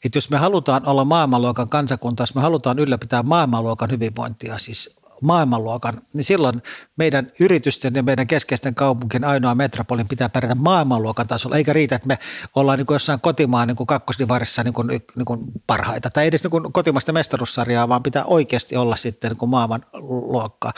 [0.05, 5.95] Että jos me halutaan olla maailmanluokan kansakunta, jos me halutaan ylläpitää maailmanluokan hyvinvointia, siis maailmanluokan,
[6.15, 6.63] niin silloin
[6.97, 12.09] meidän yritysten ja meidän keskeisten kaupunkien ainoa metropolin pitää pärjätä maailmanluokan tasolla, eikä riitä, että
[12.09, 12.19] me
[12.55, 16.43] ollaan niin kuin jossain kotimaan niin kuin kakkosdivarissa niin kuin, niin kuin parhaita, tai edes
[16.43, 20.73] niin kuin kotimaista mestaruussarjaa, vaan pitää oikeasti olla sitten niin kuin maailmanluokkaa.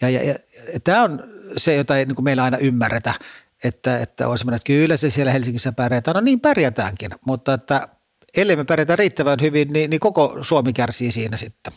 [0.00, 0.34] Ja, ja, ja,
[0.72, 1.22] ja tämä on
[1.56, 3.14] se, jota ei niin kuin meillä aina ymmärretä,
[3.64, 7.88] että, että on semmoinen, että kyllä se siellä Helsingissä pärjätään, no niin pärjätäänkin, mutta että
[8.36, 11.72] ellei me pärjätä riittävän hyvin, niin, niin koko Suomi kärsii siinä sitten.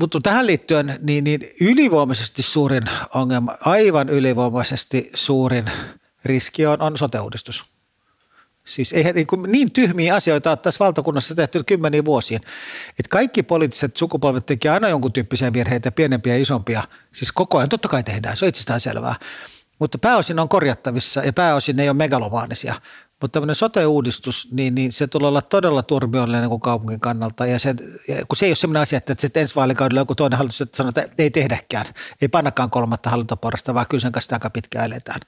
[0.00, 2.82] Mutta tähän liittyen niin, niin ylivoimaisesti suurin
[3.14, 5.64] ongelma, aivan ylivoimaisesti suurin
[6.24, 7.64] riski on, on sote-uudistus.
[8.64, 12.38] Siis eihän niin, niin tyhmiä asioita ole tässä valtakunnassa tehty kymmeniä vuosia.
[12.88, 16.82] Että kaikki poliittiset sukupolvet tekevät aina jonkun tyyppisiä virheitä, pienempiä ja isompia.
[17.12, 19.14] Siis koko ajan totta kai tehdään, se on itsestään selvää.
[19.78, 22.74] Mutta pääosin on korjattavissa ja pääosin ne ei ole megalomaanisia.
[23.20, 27.46] Mutta tämmöinen sote-uudistus, niin, niin se tulee olla todella turbiollinen niin kaupungin kannalta.
[27.46, 27.74] Ja, se,
[28.08, 30.76] ja kun se ei ole sellainen asia, että, että ensi vaalikaudella joku toinen hallitus että
[30.76, 31.86] sanoo, että ei tehdäkään,
[32.22, 35.20] ei pannakaan kolmatta hallintoporrasta, vaan kyllä sen kanssa aika pitkään eletään.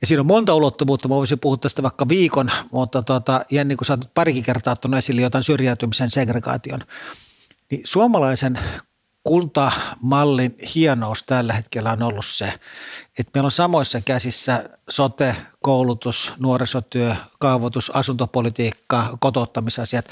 [0.00, 3.86] Ja siinä on monta ulottuvuutta, mä voisin puhua tästä vaikka viikon, mutta tuota, Jenni, kun
[3.86, 6.80] sä oot parikin kertaa ottanut esille jotain syrjäytymisen segregaation,
[7.70, 8.58] niin suomalaisen
[9.24, 12.52] kuntamallin hienous tällä hetkellä on ollut se,
[13.18, 20.04] että meillä on samoissa käsissä sote, koulutus, nuorisotyö, kaavoitus, asuntopolitiikka, kotouttamisasiat.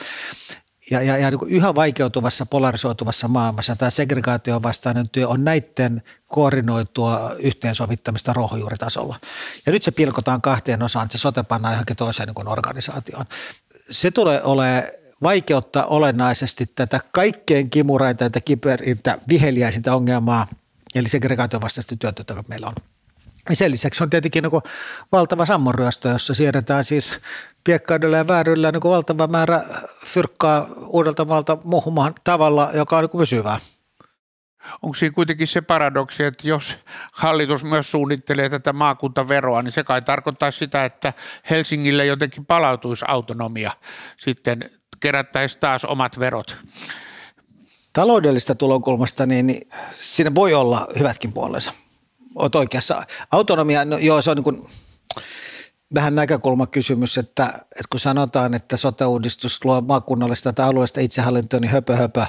[0.90, 7.32] Ja, ja, ja niin yhä vaikeutuvassa, polarisoituvassa maailmassa tämä segregaation vastainen työ on näiden koordinoitua
[7.38, 9.20] yhteensovittamista rohjuuritasolla.
[9.66, 13.24] Ja nyt se pilkotaan kahteen osaan, että se sote pannaan johonkin toiseen niin organisaatioon.
[13.90, 14.82] Se tulee olemaan
[15.22, 20.46] vaikeuttaa olennaisesti tätä kaikkein kimurainta ja kiperintä viheliäisintä ongelmaa,
[20.94, 22.91] eli segregaation vastaista työtä, jota meillä on.
[23.52, 24.62] Sen lisäksi on tietenkin niin
[25.12, 27.20] valtava sammonryöstö, jossa siirretään siis
[27.64, 29.64] piekkaudella ja vääryllä niin valtava määrä
[30.06, 33.58] fyrkkaa uudelta maalta muuhun tavalla, joka on niin pysyvää.
[34.82, 36.78] Onko siinä kuitenkin se paradoksi, että jos
[37.12, 41.12] hallitus myös suunnittelee tätä maakuntaveroa, niin se kai tarkoittaa sitä, että
[41.50, 43.72] Helsingille jotenkin palautuisi autonomia
[44.16, 46.56] sitten kerättäisiin taas omat verot.
[47.92, 51.72] Taloudellista tulokulmasta, niin, niin siinä voi olla hyvätkin puolensa.
[52.34, 53.02] Olet oikeassa.
[53.30, 54.66] Autonomia, no joo, se on niin kuin
[55.94, 61.96] vähän näkökulmakysymys, että, että kun sanotaan, että sote-uudistus luo maakunnallista tai alueellista itsehallintoa, niin höpö
[61.96, 62.26] höpö,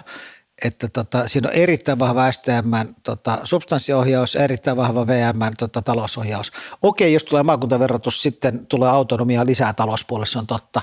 [0.66, 6.52] että tota, siinä on erittäin vahva STM tota, substanssiohjaus, erittäin vahva VM tota, talousohjaus.
[6.82, 10.82] Okei, jos tulee maakuntaverotus, sitten tulee autonomia lisää talouspuolessa, on totta,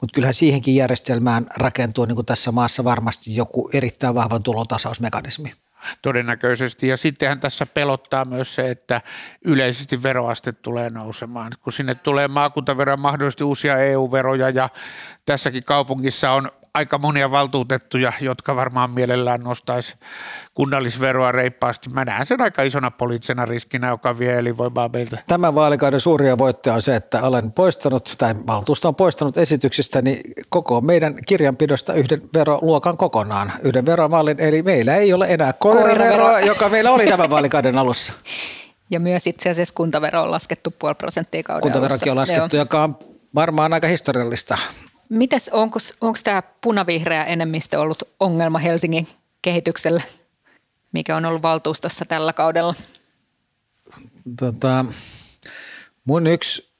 [0.00, 5.52] mutta kyllähän siihenkin järjestelmään rakentuu niin kuin tässä maassa varmasti joku erittäin vahva tulotasausmekanismi
[6.02, 6.88] todennäköisesti.
[6.88, 9.00] Ja sittenhän tässä pelottaa myös se, että
[9.44, 11.52] yleisesti veroaste tulee nousemaan.
[11.60, 14.68] Kun sinne tulee maakuntavero mahdollisesti uusia EU-veroja ja
[15.24, 19.96] tässäkin kaupungissa on aika monia valtuutettuja, jotka varmaan mielellään nostaisi
[20.54, 21.90] kunnallisveroa reippaasti.
[21.90, 25.18] Mä näen sen aika isona poliittisena riskinä, joka vie elinvoimaa meiltä.
[25.28, 30.20] Tämän vaalikauden suuria voittoja on se, että olen poistanut, tai valtuusto on poistanut esityksistä niin
[30.48, 36.68] koko meidän kirjanpidosta yhden veroluokan kokonaan, yhden veromallin, eli meillä ei ole enää koiraveroa, joka
[36.68, 38.12] meillä oli tämän vaalikauden alussa.
[38.90, 42.62] Ja myös itse asiassa kuntavero on laskettu puoli prosenttia kauden Kuntaverokin on laskettu, Joo.
[42.62, 42.98] joka on
[43.34, 44.58] varmaan aika historiallista
[45.08, 49.08] Mites, onko, onko tämä punavihreä enemmistö ollut ongelma Helsingin
[49.42, 50.02] kehityksellä,
[50.92, 52.74] mikä on ollut valtuustossa tällä kaudella?
[54.38, 54.84] Tota,
[56.04, 56.70] mun yksi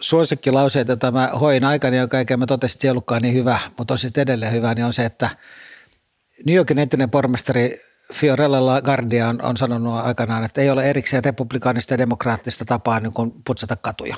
[0.00, 3.98] suosikkilauseita, jota mä hoin aikana, joka eikä mä totesin, että se niin hyvä, mutta on
[3.98, 5.28] sitten edelleen hyvä, niin on se, että
[6.46, 7.80] New Yorkin entinen pormestari
[8.12, 13.12] Fiorella Guardia on, on sanonut aikanaan, että ei ole erikseen republikaanista ja demokraattista tapaa niin
[13.12, 14.16] kuin putsata katuja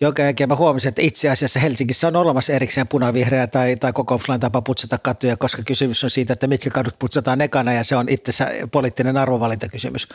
[0.00, 4.40] jonka jälkeen mä huomasin, että itse asiassa Helsingissä on olemassa erikseen punavihreä tai, tai kokoomuslainen
[4.40, 8.08] tapa putsata katuja, koska kysymys on siitä, että mitkä kadut putsataan ekana ja se on
[8.08, 10.08] itsessä poliittinen arvovalintakysymys.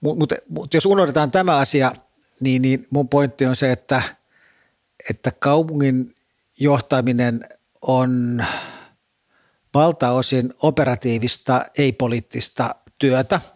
[0.00, 1.92] Mutta mut, mut jos unohdetaan tämä asia,
[2.40, 4.02] niin, niin mun pointti on se, että,
[5.10, 6.14] että kaupungin
[6.60, 7.40] johtaminen
[7.82, 8.44] on
[9.74, 13.40] valtaosin operatiivista, ei-poliittista työtä–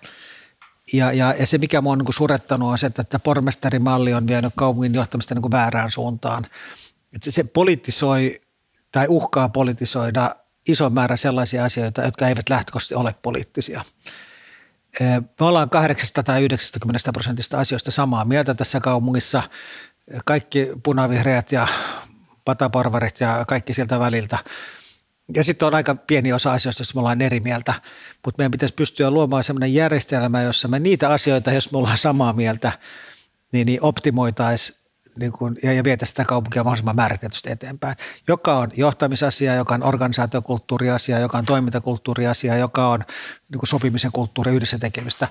[0.92, 4.26] ja, ja, ja se, mikä minua on niin surettanut, on se, että, että pormestarimalli on
[4.26, 6.46] vienyt kaupungin johtamista niin väärään suuntaan.
[7.14, 8.40] Että se, se politisoi
[8.92, 10.36] tai uhkaa politisoida
[10.68, 13.84] iso määrä sellaisia asioita, jotka eivät lähtökohtaisesti ole poliittisia.
[15.00, 19.42] Me ollaan 8 tai 90 prosentista asioista samaa mieltä tässä kaupungissa.
[20.24, 21.66] Kaikki punavihreät ja
[22.44, 24.38] pataporvarit ja kaikki sieltä väliltä–
[25.34, 27.74] ja sitten on aika pieni osa asioista, joista me ollaan eri mieltä,
[28.24, 32.32] mutta meidän pitäisi pystyä luomaan sellainen järjestelmä, jossa me niitä asioita, jos me ollaan samaa
[32.32, 32.72] mieltä,
[33.52, 34.86] niin, niin optimoitaisiin
[35.18, 37.96] niin kun, ja, ja vietä sitä kaupunkia mahdollisimman määriteltysti eteenpäin,
[38.28, 43.00] joka on johtamisasia, joka on organisaatiokulttuuriasia, joka on toimintakulttuuriasia, joka on
[43.48, 45.28] niin kuin sopimisen kulttuuri yhdessä tekemistä.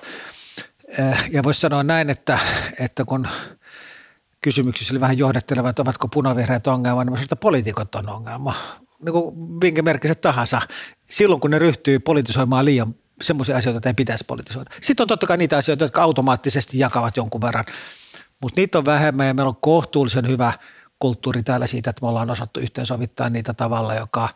[0.98, 2.38] Eh, ja voisi sanoa näin, että,
[2.78, 3.28] että kun
[4.40, 8.54] kysymyksissä oli vähän johdattelevat, että ovatko punavihreät ongelma, niin että poliitikot on ongelma
[9.04, 10.60] niin kuin minkä merkkiset tahansa,
[11.06, 14.70] silloin kun ne ryhtyy politisoimaan liian semmoisia asioita, että ei pitäisi politisoida.
[14.80, 17.64] Sitten on totta kai niitä asioita, jotka automaattisesti jakavat jonkun verran,
[18.42, 20.52] mutta niitä on vähemmän ja meillä on kohtuullisen hyvä
[20.98, 24.28] kulttuuri täällä siitä, että me ollaan osattu yhteensovittaa niitä tavalla, joka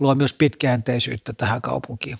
[0.00, 2.18] luo myös pitkäjänteisyyttä tähän kaupunkiin.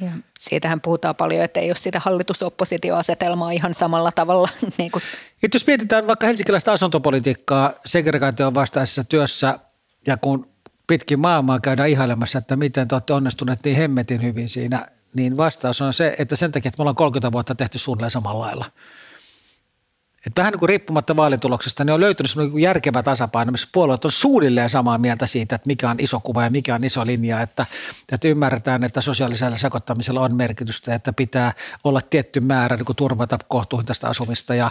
[0.00, 4.48] Ja siitähän puhutaan paljon, että ei ole sitä hallitusoppositioasetelmaa ihan samalla tavalla.
[4.78, 5.02] niin kuin.
[5.54, 9.58] jos mietitään vaikka helsinkiläistä asuntopolitiikkaa segregaation vastaisessa työssä
[10.06, 10.53] ja kun
[10.86, 15.80] pitkin maailmaa käydään ihailemassa, että miten te olette onnistuneet niin hemmetin hyvin siinä, niin vastaus
[15.80, 18.64] on se, että sen takia, että me ollaan 30 vuotta tehty suunnilleen samalla lailla.
[20.26, 24.12] Että vähän niin kuin riippumatta vaalituloksesta, niin on löytynyt semmoinen järkevä tasapaino, missä puolueet on
[24.12, 27.66] suunnilleen samaa mieltä siitä, että mikä on iso kuva ja mikä on iso linja, että,
[28.12, 31.52] että ymmärretään, että sosiaalisella sekoittamisella on merkitystä, että pitää
[31.84, 34.70] olla tietty määrä niin kuin turvata kohtuuhintaista asumista ja,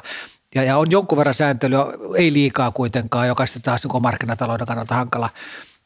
[0.55, 4.95] ja, ja on jonkun verran sääntelyä, ei liikaa kuitenkaan, joka sitten taas niin markkinatalouden kannalta
[4.95, 5.29] hankala–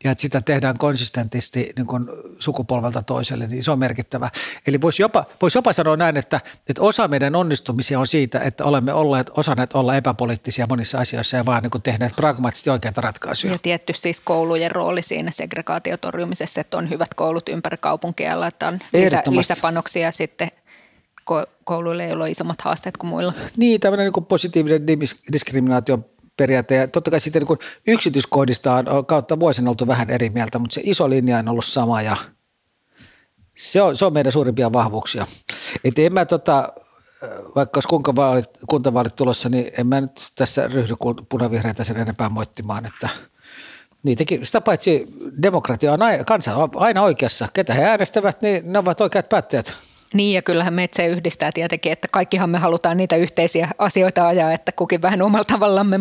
[0.03, 2.05] ja että sitä tehdään konsistentisti niin kuin
[2.39, 4.29] sukupolvelta toiselle, niin se on merkittävä.
[4.67, 8.65] Eli voisi jopa, voisi jopa sanoa näin, että, että osa meidän onnistumisia on siitä, että
[8.65, 13.53] olemme olleet, osanneet olla epäpoliittisia monissa asioissa ja vaan niin kuin tehneet pragmaattisesti oikeita ratkaisuja.
[13.53, 19.23] Ja tietty siis koulujen rooli siinä segregaatiotorjumisessa, että on hyvät koulut ympäri kaupunkia laitetaan lisä,
[19.29, 20.51] lisäpanoksia sitten
[21.63, 23.33] kouluille, joilla on isommat haasteet kuin muilla.
[23.57, 24.87] Niin, tämmöinen niin positiivinen
[25.33, 26.05] diskriminaation
[26.37, 26.75] periaate.
[26.75, 30.81] Ja totta kai sitten niin yksityiskohdista on kautta vuosina oltu vähän eri mieltä, mutta se
[30.83, 32.17] iso linja on ollut sama ja
[33.57, 35.27] se on, se on meidän suurimpia vahvuuksia.
[35.83, 36.73] Että en mä tota,
[37.55, 40.93] vaikka olisi kuinka vaalit, kuntavaalit tulossa, niin en mä nyt tässä ryhdy
[41.29, 43.09] punavihreitä sen enempää moittimaan, että
[44.03, 45.07] niitäkin, sitä paitsi
[45.41, 47.47] demokratia on aina, kansa on aina oikeassa.
[47.53, 49.73] Ketä he äänestävät, niin ne ovat oikeat päättäjät.
[50.13, 54.51] Niin ja kyllähän meitä se yhdistää tietenkin, että kaikkihan me halutaan niitä yhteisiä asioita ajaa,
[54.51, 55.99] että kukin vähän omalla tavallamme.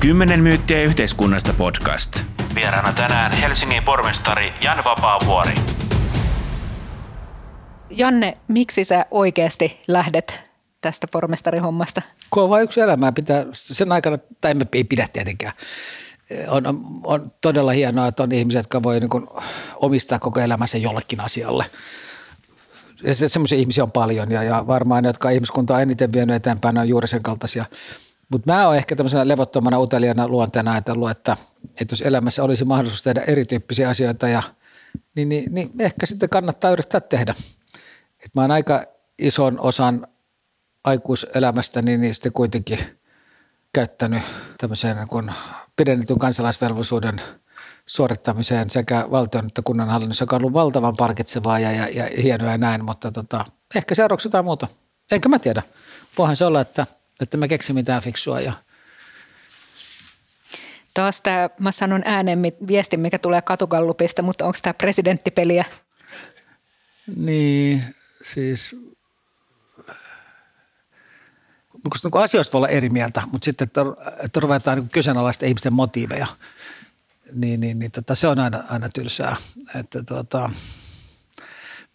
[0.00, 2.20] Kymmenen myyttiä yhteiskunnasta podcast.
[2.54, 5.54] Vieraana tänään Helsingin pormestari Jan Vapaavuori.
[7.90, 12.02] Janne, miksi sä oikeasti lähdet tästä pormestarihommasta?
[12.30, 15.52] Kun on vain yksi elämää, pitää sen aikana, tai ei pidä tietenkään.
[16.48, 19.28] on, on, on todella hienoa, että on ihmisiä, jotka voi niin
[19.76, 21.64] omistaa koko elämänsä jollekin asialle.
[23.02, 26.78] Ja semmoisia ihmisiä on paljon ja, ja varmaan ne, jotka ihmiskunta on eniten vienyt eteenpäin,
[26.78, 27.64] on juuri sen kaltaisia.
[28.28, 31.36] Mutta mä oon ehkä tämmöisenä levottomana uteliaana luonteena ajatellut, että,
[31.80, 34.42] että jos elämässä olisi mahdollisuus tehdä erityyppisiä asioita, ja,
[35.14, 37.34] niin, niin, niin ehkä sitten kannattaa yrittää tehdä.
[38.24, 38.84] Et mä oon aika
[39.18, 40.06] ison osan
[40.84, 42.78] aikuiselämästäni niin sitten kuitenkin
[43.72, 44.22] käyttänyt
[44.58, 45.34] tämmöiseen niin
[45.76, 47.20] pidennetyn kansalaisvelvollisuuden
[47.86, 52.58] suorittamiseen sekä valtion että kunnanhallinnossa, joka on ollut valtavan parkitsevaa ja, ja, ja hienoa ja
[52.58, 53.44] näin, mutta tota,
[53.74, 54.68] ehkä seuraavaksi jotain muuta.
[55.10, 55.62] Enkä mä tiedä.
[56.18, 56.86] Voihan se olla, että,
[57.20, 58.52] että mä keksin mitään fiksua ja
[60.94, 65.64] Taas tämä, mä sanon ääneen viestin, mikä tulee katugallupista, mutta onko tämä presidenttipeliä?
[67.16, 67.82] Niin,
[68.22, 68.76] siis
[71.90, 73.80] koska niin asioista voi olla eri mieltä, mutta sitten, että,
[74.24, 76.26] että ruvetaan niin kyseenalaista ihmisten motiiveja,
[77.32, 79.36] niin, niin, niin tota, se on aina, aina tylsää.
[79.80, 80.50] Että, tota,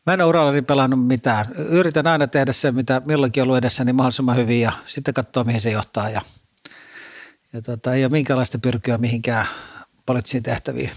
[0.06, 1.46] mä en ole urallani pelannut mitään.
[1.56, 5.44] Yritän aina tehdä se, mitä milloinkin on ollut edessä, niin mahdollisimman hyvin ja sitten katsoa,
[5.44, 6.10] mihin se johtaa.
[6.10, 6.22] Ja,
[7.54, 9.46] ja tota, ei ole minkäänlaista pyrkyä mihinkään
[10.06, 10.92] poliittisiin tehtäviin.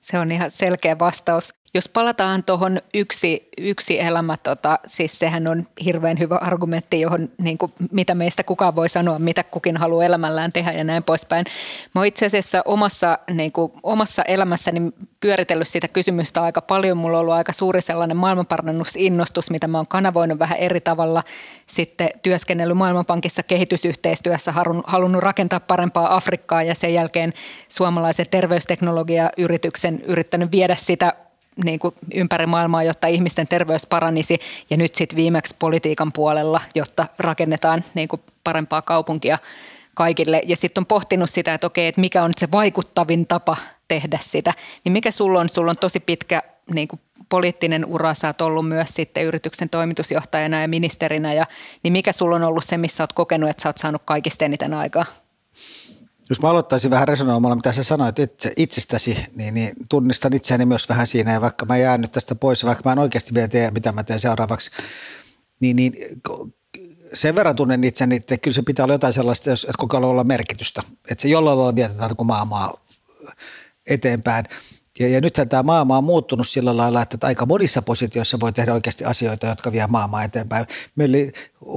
[0.00, 1.54] Se on ihan selkeä vastaus.
[1.74, 7.58] Jos palataan tuohon yksi, yksi elämä, tota, siis sehän on hirveän hyvä argumentti, johon niin
[7.58, 11.46] kuin, mitä meistä kukaan voi sanoa, mitä kukin haluaa elämällään tehdä ja näin poispäin.
[11.94, 16.96] Mä oon itse asiassa omassa, niin kuin, omassa elämässäni pyöritellyt sitä kysymystä aika paljon.
[16.96, 21.22] Mulla on ollut aika suuri sellainen maailmanparannusinnostus, mitä mä oon kanavoinut vähän eri tavalla.
[21.66, 24.54] Sitten työskennellyt Maailmanpankissa kehitysyhteistyössä,
[24.86, 27.32] halunnut rakentaa parempaa Afrikkaa ja sen jälkeen
[27.68, 31.14] suomalaisen terveysteknologiayrityksen yrittänyt viedä sitä
[31.64, 34.38] niin kuin ympäri maailmaa, jotta ihmisten terveys paranisi
[34.70, 39.38] ja nyt sitten viimeksi politiikan puolella, jotta rakennetaan niin kuin parempaa kaupunkia
[39.94, 40.42] kaikille.
[40.46, 43.56] Ja sitten on pohtinut sitä, että okei, että mikä on se vaikuttavin tapa
[43.88, 44.52] tehdä sitä.
[44.84, 45.48] Niin mikä sulla on?
[45.48, 46.42] Sulla on tosi pitkä
[46.74, 51.46] niin kuin poliittinen ura, sä oot ollut myös sitten yrityksen toimitusjohtajana ja ministerinä, ja,
[51.82, 54.74] niin mikä sulla on ollut se, missä oot kokenut, että sä oot saanut kaikista eniten
[54.74, 55.04] aikaa?
[56.32, 60.88] Jos mä aloittaisin vähän resonoimalla, mitä sä sanoit itse, itsestäsi, niin, niin tunnistan itseäni myös
[60.88, 63.70] vähän siinä, ja vaikka mä jään nyt tästä pois, vaikka mä en oikeasti vielä tiedä,
[63.70, 64.70] mitä mä teen seuraavaksi,
[65.60, 65.92] niin, niin
[67.14, 70.08] sen verran tunnen itseni, että kyllä se pitää olla jotain sellaista, jos, että koko ajan
[70.08, 70.82] olla merkitystä.
[71.10, 72.74] Että se jollain lailla vietetään kuin maailmaa
[73.86, 74.44] eteenpäin.
[74.98, 78.74] Ja, ja nythän tämä maailma on muuttunut sillä lailla, että aika monissa positioissa voi tehdä
[78.74, 80.66] oikeasti asioita, jotka vie maailmaa eteenpäin.
[80.96, 81.32] Meillä oli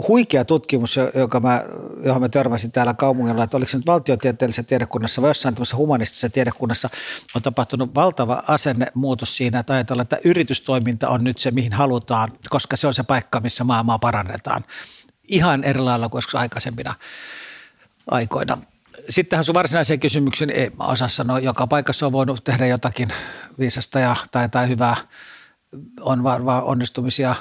[0.08, 1.64] huikea tutkimus, joka mä,
[2.06, 6.30] johon mä törmäsin täällä kaupungilla, että oliko se nyt valtiotieteellisessä tiedekunnassa vai jossain tämmöisessä humanistisessa
[6.30, 6.90] tiedekunnassa
[7.36, 12.78] on tapahtunut valtava asennemuutos siinä, että ajatellaan, että yritystoiminta on nyt se, mihin halutaan, koska
[12.78, 14.64] se on se paikka, missä maailmaa parannetaan.
[15.28, 16.96] Ihan eri lailla kuin aikaisempina
[18.08, 18.58] aikoina
[19.10, 23.10] sitten tähän sun varsinaiseen kysymykseen, ei mä osaa sanoa, joka paikassa on voinut tehdä jotakin
[23.60, 24.96] viisasta ja, tai, tai hyvää,
[26.00, 27.36] on varmaan onnistumisia.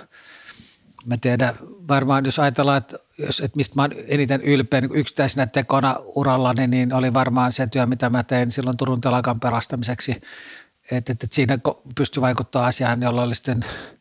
[1.06, 1.54] Mä tiedän,
[1.88, 6.66] varmaan jos ajatellaan, että, jos, että mistä mä oon eniten ylpeä niin yksittäisenä tekona urallani,
[6.66, 10.12] niin oli varmaan se työ, mitä mä tein silloin Turun telakan pelastamiseksi.
[10.12, 11.58] Että, että, että siinä
[11.94, 13.64] pystyi vaikuttaa asiaan, jolla oli sitten–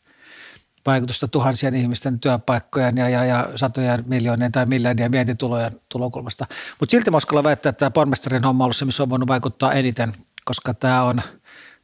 [0.86, 6.46] vaikutusta tuhansien ihmisten työpaikkojen ja, ja, ja satojen miljoonien tai miljardien vientitulojen tulokulmasta.
[6.80, 9.28] Mutta silti mä uskallan väittää, että tämä pormestarin homma on ollut se, missä on voinut
[9.28, 10.14] vaikuttaa eniten,
[10.46, 11.22] koska tämä on,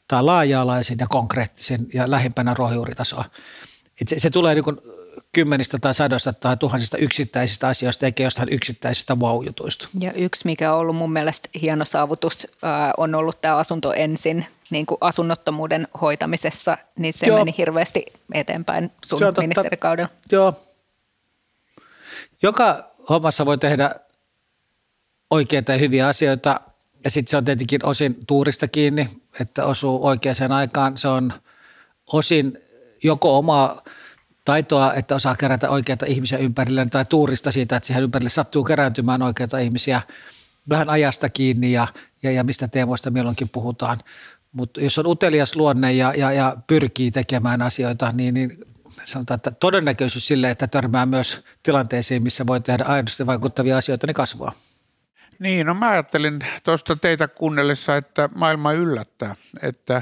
[0.07, 3.25] tämä laaja-alaisin ja konkreettisin ja lähimpänä rohjuuritasoa.
[4.07, 4.65] Se, se tulee niin
[5.31, 9.87] kymmenistä tai sadoista tai tuhansista yksittäisistä asioista eikä jostain yksittäisistä wow-jutuista.
[9.99, 12.47] Ja yksi, mikä on ollut mun mielestä hieno saavutus,
[12.97, 17.37] on ollut tämä asunto ensin niin kuin asunnottomuuden hoitamisessa, niin se Joo.
[17.37, 20.09] meni hirveästi eteenpäin sun ministerikaudella.
[20.31, 20.53] Joo.
[22.41, 23.95] Joka hommassa voi tehdä
[25.29, 26.61] oikeita ja hyviä asioita,
[27.03, 29.09] ja sitten se on tietenkin osin tuurista kiinni,
[29.41, 30.97] että osuu oikeaan aikaan.
[30.97, 31.33] Se on
[32.13, 32.57] osin
[33.03, 33.81] joko omaa
[34.49, 39.21] taitoa, että osaa kerätä oikeita ihmisiä ympärilleen tai tuurista siitä, että siihen ympärille sattuu kerääntymään
[39.21, 40.01] oikeita ihmisiä
[40.69, 41.87] vähän ajasta kiinni ja,
[42.23, 43.97] ja, ja mistä teemoista milloinkin puhutaan.
[44.51, 48.57] Mutta jos on utelias luonne ja, ja, ja pyrkii tekemään asioita, niin, niin
[49.05, 54.15] sanotaan, että todennäköisyys sille, että törmää myös tilanteisiin, missä voi tehdä aidosti vaikuttavia asioita, niin
[54.15, 54.51] kasvaa.
[55.39, 60.01] Niin, no mä ajattelin tuosta teitä kuunnellessa, että maailma yllättää, että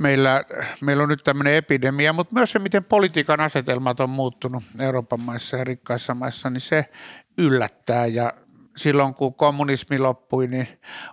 [0.00, 0.44] meillä,
[0.80, 5.56] meillä on nyt tämmöinen epidemia, mutta myös se, miten politiikan asetelmat on muuttunut Euroopan maissa
[5.56, 6.90] ja rikkaissa maissa, niin se
[7.38, 8.32] yllättää ja
[8.76, 10.68] silloin kun kommunismi loppui, niin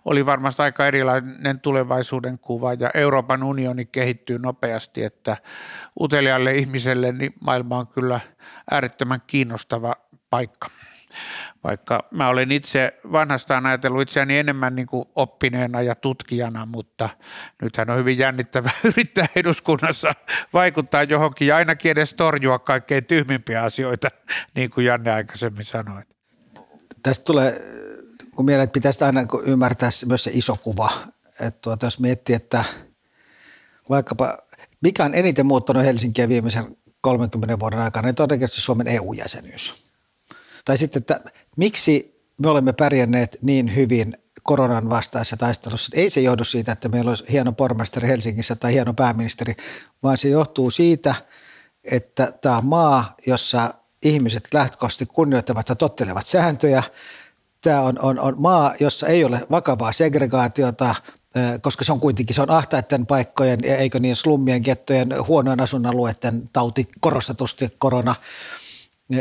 [0.05, 5.37] oli varmasti aika erilainen tulevaisuuden kuva ja Euroopan unioni kehittyy nopeasti, että
[5.99, 8.19] utelialle ihmiselle niin maailma on kyllä
[8.71, 9.95] äärettömän kiinnostava
[10.29, 10.67] paikka.
[11.63, 17.09] Vaikka mä olen itse vanhastaan ajatellut itseäni enemmän niin kuin oppineena ja tutkijana, mutta
[17.61, 20.13] nythän on hyvin jännittävää yrittää eduskunnassa
[20.53, 24.07] vaikuttaa johonkin ja ainakin edes torjua kaikkein tyhmimpiä asioita,
[24.55, 26.01] niin kuin Janne aikaisemmin sanoi.
[27.03, 27.61] Tästä tulee,
[28.35, 30.91] kun mieleen, pitäisi aina ymmärtää myös se iso kuva,
[31.41, 32.63] että tuota, jos miettii, että
[33.89, 34.37] vaikkapa
[34.81, 39.87] mikä on eniten muuttanut Helsinkiä viimeisen 30 vuoden aikana, niin todennäköisesti Suomen EU-jäsenyys.
[40.65, 41.21] Tai sitten, että
[41.57, 45.91] miksi me olemme pärjänneet niin hyvin koronan vastaisessa taistelussa.
[45.95, 49.55] Ei se johdu siitä, että meillä olisi hieno pormestari Helsingissä tai hieno pääministeri,
[50.03, 51.15] vaan se johtuu siitä,
[51.91, 56.83] että tämä maa, jossa ihmiset lähtökohtaisesti kunnioittavat ja tottelevat sääntöjä.
[57.61, 60.95] Tämä on, on, on maa, jossa ei ole vakavaa segregaatiota,
[61.61, 66.87] koska se on kuitenkin se on ahtaiden paikkojen, eikö niin slummien, gettojen, huonojen asuinalueiden tauti
[66.99, 68.15] korostetusti korona.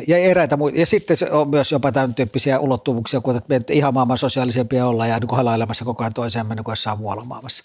[0.07, 0.81] Ja eräitä muita.
[0.81, 5.07] Ja sitten se on myös jopa tämän tyyppisiä ulottuvuuksia, kun me ihan maailman sosiaalisempia olla
[5.07, 7.65] ja niin halailemassa koko ajan toiseen niin kuin jossain muualla maailmassa.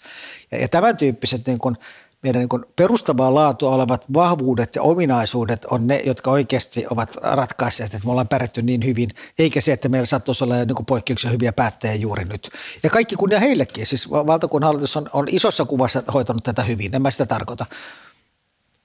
[0.52, 1.76] Ja, ja tämän tyyppiset niin kuin,
[2.22, 7.94] meidän niin kuin perustavaa laatua olevat vahvuudet ja ominaisuudet on ne, jotka oikeasti ovat ratkaisseet,
[7.94, 11.52] että me ollaan pärjätty niin hyvin, eikä se, että meillä sattuisi olla niin poikkeuksia hyviä
[11.52, 12.50] päättäjiä juuri nyt.
[12.82, 17.02] Ja kaikki kunnia heillekin, siis valtakunnan hallitus on, on isossa kuvassa hoitanut tätä hyvin, en
[17.02, 17.66] mä sitä tarkoita.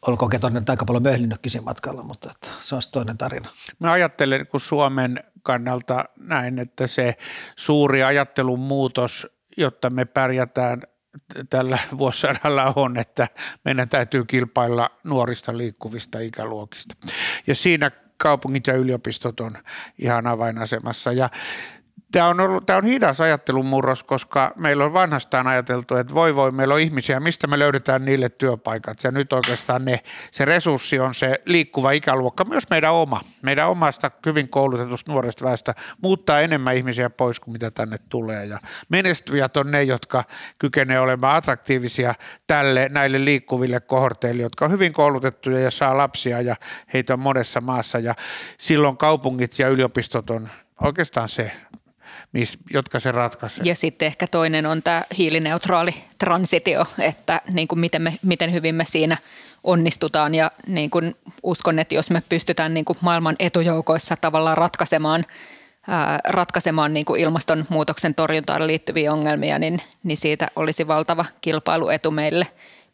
[0.07, 3.49] Olkoon on aika paljon möhlinnytkin siinä matkalla, mutta että se on toinen tarina.
[3.79, 7.17] Mä ajattelen, kun Suomen kannalta näin, että se
[7.55, 9.27] suuri ajattelun muutos,
[9.57, 10.81] jotta me pärjätään–
[11.49, 13.27] tällä vuosisadalla on, että
[13.65, 16.95] meidän täytyy kilpailla nuorista liikkuvista ikäluokista.
[17.47, 19.57] Ja siinä kaupungit ja yliopistot on
[19.99, 21.11] ihan avainasemassa.
[21.11, 21.29] Ja
[22.11, 26.35] Tämä on, ollut, tämä on hidas ajattelun murros, koska meillä on vanhastaan ajateltu, että voi
[26.35, 29.03] voi, meillä on ihmisiä, mistä me löydetään niille työpaikat.
[29.03, 29.99] Ja nyt oikeastaan ne,
[30.31, 33.21] se resurssi on se liikkuva ikäluokka, myös meidän oma.
[33.41, 38.45] Meidän omasta hyvin koulutetusta nuoresta väestä muuttaa enemmän ihmisiä pois kuin mitä tänne tulee.
[38.45, 40.23] Ja menestyjät on ne, jotka
[40.59, 42.15] kykenevät olemaan attraktiivisia
[42.47, 46.55] tälle, näille liikkuville kohorteille, jotka on hyvin koulutettuja ja saa lapsia ja
[46.93, 47.99] heitä on monessa maassa.
[47.99, 48.15] Ja
[48.57, 50.49] silloin kaupungit ja yliopistot on
[50.81, 51.51] oikeastaan se
[52.33, 53.65] mis, jotka se ratkaisee.
[53.65, 58.75] Ja sitten ehkä toinen on tämä hiilineutraali transitio, että niin kuin miten, me, miten hyvin
[58.75, 59.17] me siinä
[59.63, 65.25] onnistutaan ja niin kuin uskon, että jos me pystytään niin kuin maailman etujoukoissa tavallaan ratkaisemaan
[65.87, 72.45] ää, ratkaisemaan niin kuin ilmastonmuutoksen torjuntaan liittyviä ongelmia, niin, niin siitä olisi valtava kilpailuetu meille,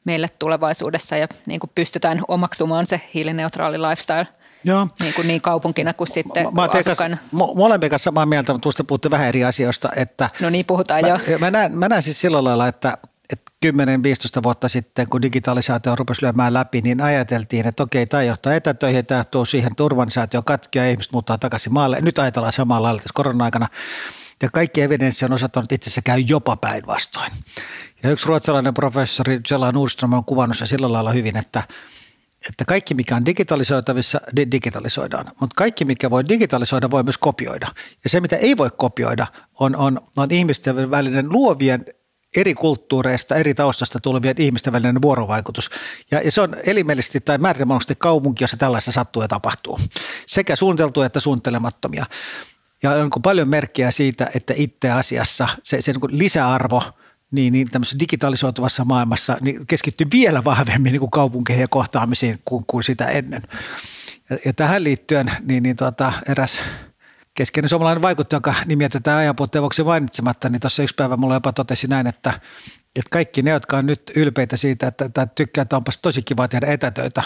[0.05, 4.27] meille tulevaisuudessa ja niin kuin pystytään omaksumaan se hiilineutraali lifestyle–
[4.63, 4.87] Joo.
[4.99, 7.17] Niin, kuin niin kaupunkina kuin sitten mä, mä asukkaana.
[7.35, 9.89] Mo- molempien kanssa samaa mieltä, mutta tuosta puhutte vähän eri asioista.
[9.95, 11.17] Että no niin, puhutaan mä, jo.
[11.39, 12.97] Mä näen, mä näen siis sillä lailla, että,
[13.33, 13.69] että 10-15
[14.43, 19.19] vuotta sitten, kun digitalisaatio rupesi lyömään läpi, niin ajateltiin, että okei, tämä johtaa etätöihin, tämä
[19.19, 22.01] johtuu siihen, että urbanisaatio katkia ja ihmiset muuttaa takaisin maalle.
[22.01, 23.67] Nyt ajatellaan samalla lailla tässä korona-aikana.
[24.41, 27.31] Ja kaikki evidenssi on osoittanut, että itse asiassa käy jopa päinvastoin.
[28.03, 31.63] Ja yksi ruotsalainen professori Jella Nordström on kuvannut sen sillä lailla hyvin, että–
[32.49, 35.25] että kaikki mikä on digitalisoitavissa, digitalisoidaan.
[35.25, 37.67] Mutta kaikki mikä voi digitalisoida, voi myös kopioida.
[38.03, 39.27] Ja se mitä ei voi kopioida,
[39.59, 41.85] on, on, on ihmisten välinen luovien
[42.37, 45.69] eri kulttuureista, eri taustasta tulevien ihmisten välinen vuorovaikutus.
[46.11, 49.79] Ja, ja se on elimellisesti tai määritelmällisesti kaupunki, jossa tällaista sattuu ja tapahtuu.
[50.25, 52.05] Sekä suunniteltuja että suunnittelemattomia.
[52.83, 56.83] Ja on paljon merkkejä siitä, että itse asiassa se, se niin lisäarvo–
[57.33, 62.63] niin, niin tämmöisessä digitalisoituvassa maailmassa niin keskittyy vielä vahvemmin niin kuin kaupunkeihin ja kohtaamisiin kuin,
[62.67, 63.41] kuin sitä ennen.
[64.29, 66.59] Ja, ja tähän liittyen niin, niin tuota, eräs
[67.33, 71.87] keskeinen suomalainen vaikuttaja, jonka nimiä tätä ajanpuutteen mainitsematta, niin tuossa yksi päivä mulla jopa totesi
[71.87, 72.33] näin, että,
[72.95, 76.47] että kaikki ne, jotka on nyt ylpeitä siitä, että, että tykkää, että onpas tosi kiva
[76.47, 77.23] tehdä etätöitä,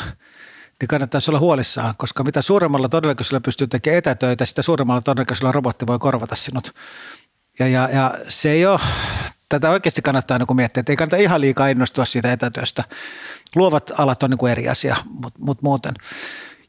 [0.79, 5.87] niin kannattaisi olla huolissaan, koska mitä suuremmalla todennäköisyydellä pystyy tekemään etätöitä, sitä suuremmalla todennäköisyydellä robotti
[5.87, 6.73] voi korvata sinut.
[7.59, 8.79] Ja, ja, ja se ei ole
[9.49, 12.83] tätä oikeasti kannattaa niin miettiä, että ei kannata ihan liikaa innostua siitä etätyöstä.
[13.55, 15.93] Luovat alat on niin kuin eri asia, mutta mut muuten.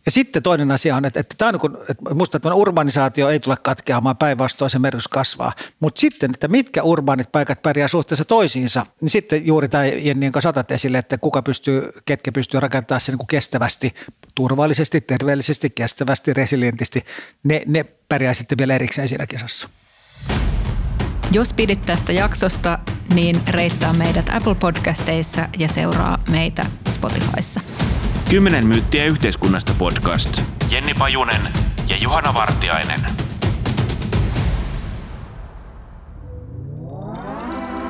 [0.06, 3.28] Ja sitten toinen asia on, että, että, tämä on niin kuin, että musta että urbanisaatio
[3.28, 5.52] ei tule katkeamaan, päinvastoin se merkitys kasvaa.
[5.80, 10.40] Mutta sitten, että mitkä urbaanit paikat pärjää suhteessa toisiinsa, niin sitten juuri tämä Jenni, jonka
[10.40, 13.94] saatat esille, että kuka pystyy, ketkä pystyy rakentamaan sen niin kuin kestävästi,
[14.34, 17.04] turvallisesti, terveellisesti, kestävästi, resilientisti,
[17.44, 19.68] ne, ne pärjää sitten vielä erikseen siinä kisassa.
[21.30, 22.78] Jos pidit tästä jaksosta,
[23.14, 27.60] niin reittaa meidät Apple Podcasteissa ja seuraa meitä Spotifyssa.
[28.30, 30.42] Kymmenen myyttiä yhteiskunnasta podcast.
[30.70, 31.40] Jenni Pajunen
[31.88, 33.00] ja Juhana Vartiainen.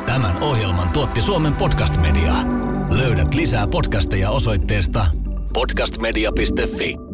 [0.07, 2.33] Tämän ohjelman tuotti Suomen Podcast Media.
[2.91, 5.07] Löydät lisää podcasteja osoitteesta
[5.53, 7.08] podcastmedia.fi.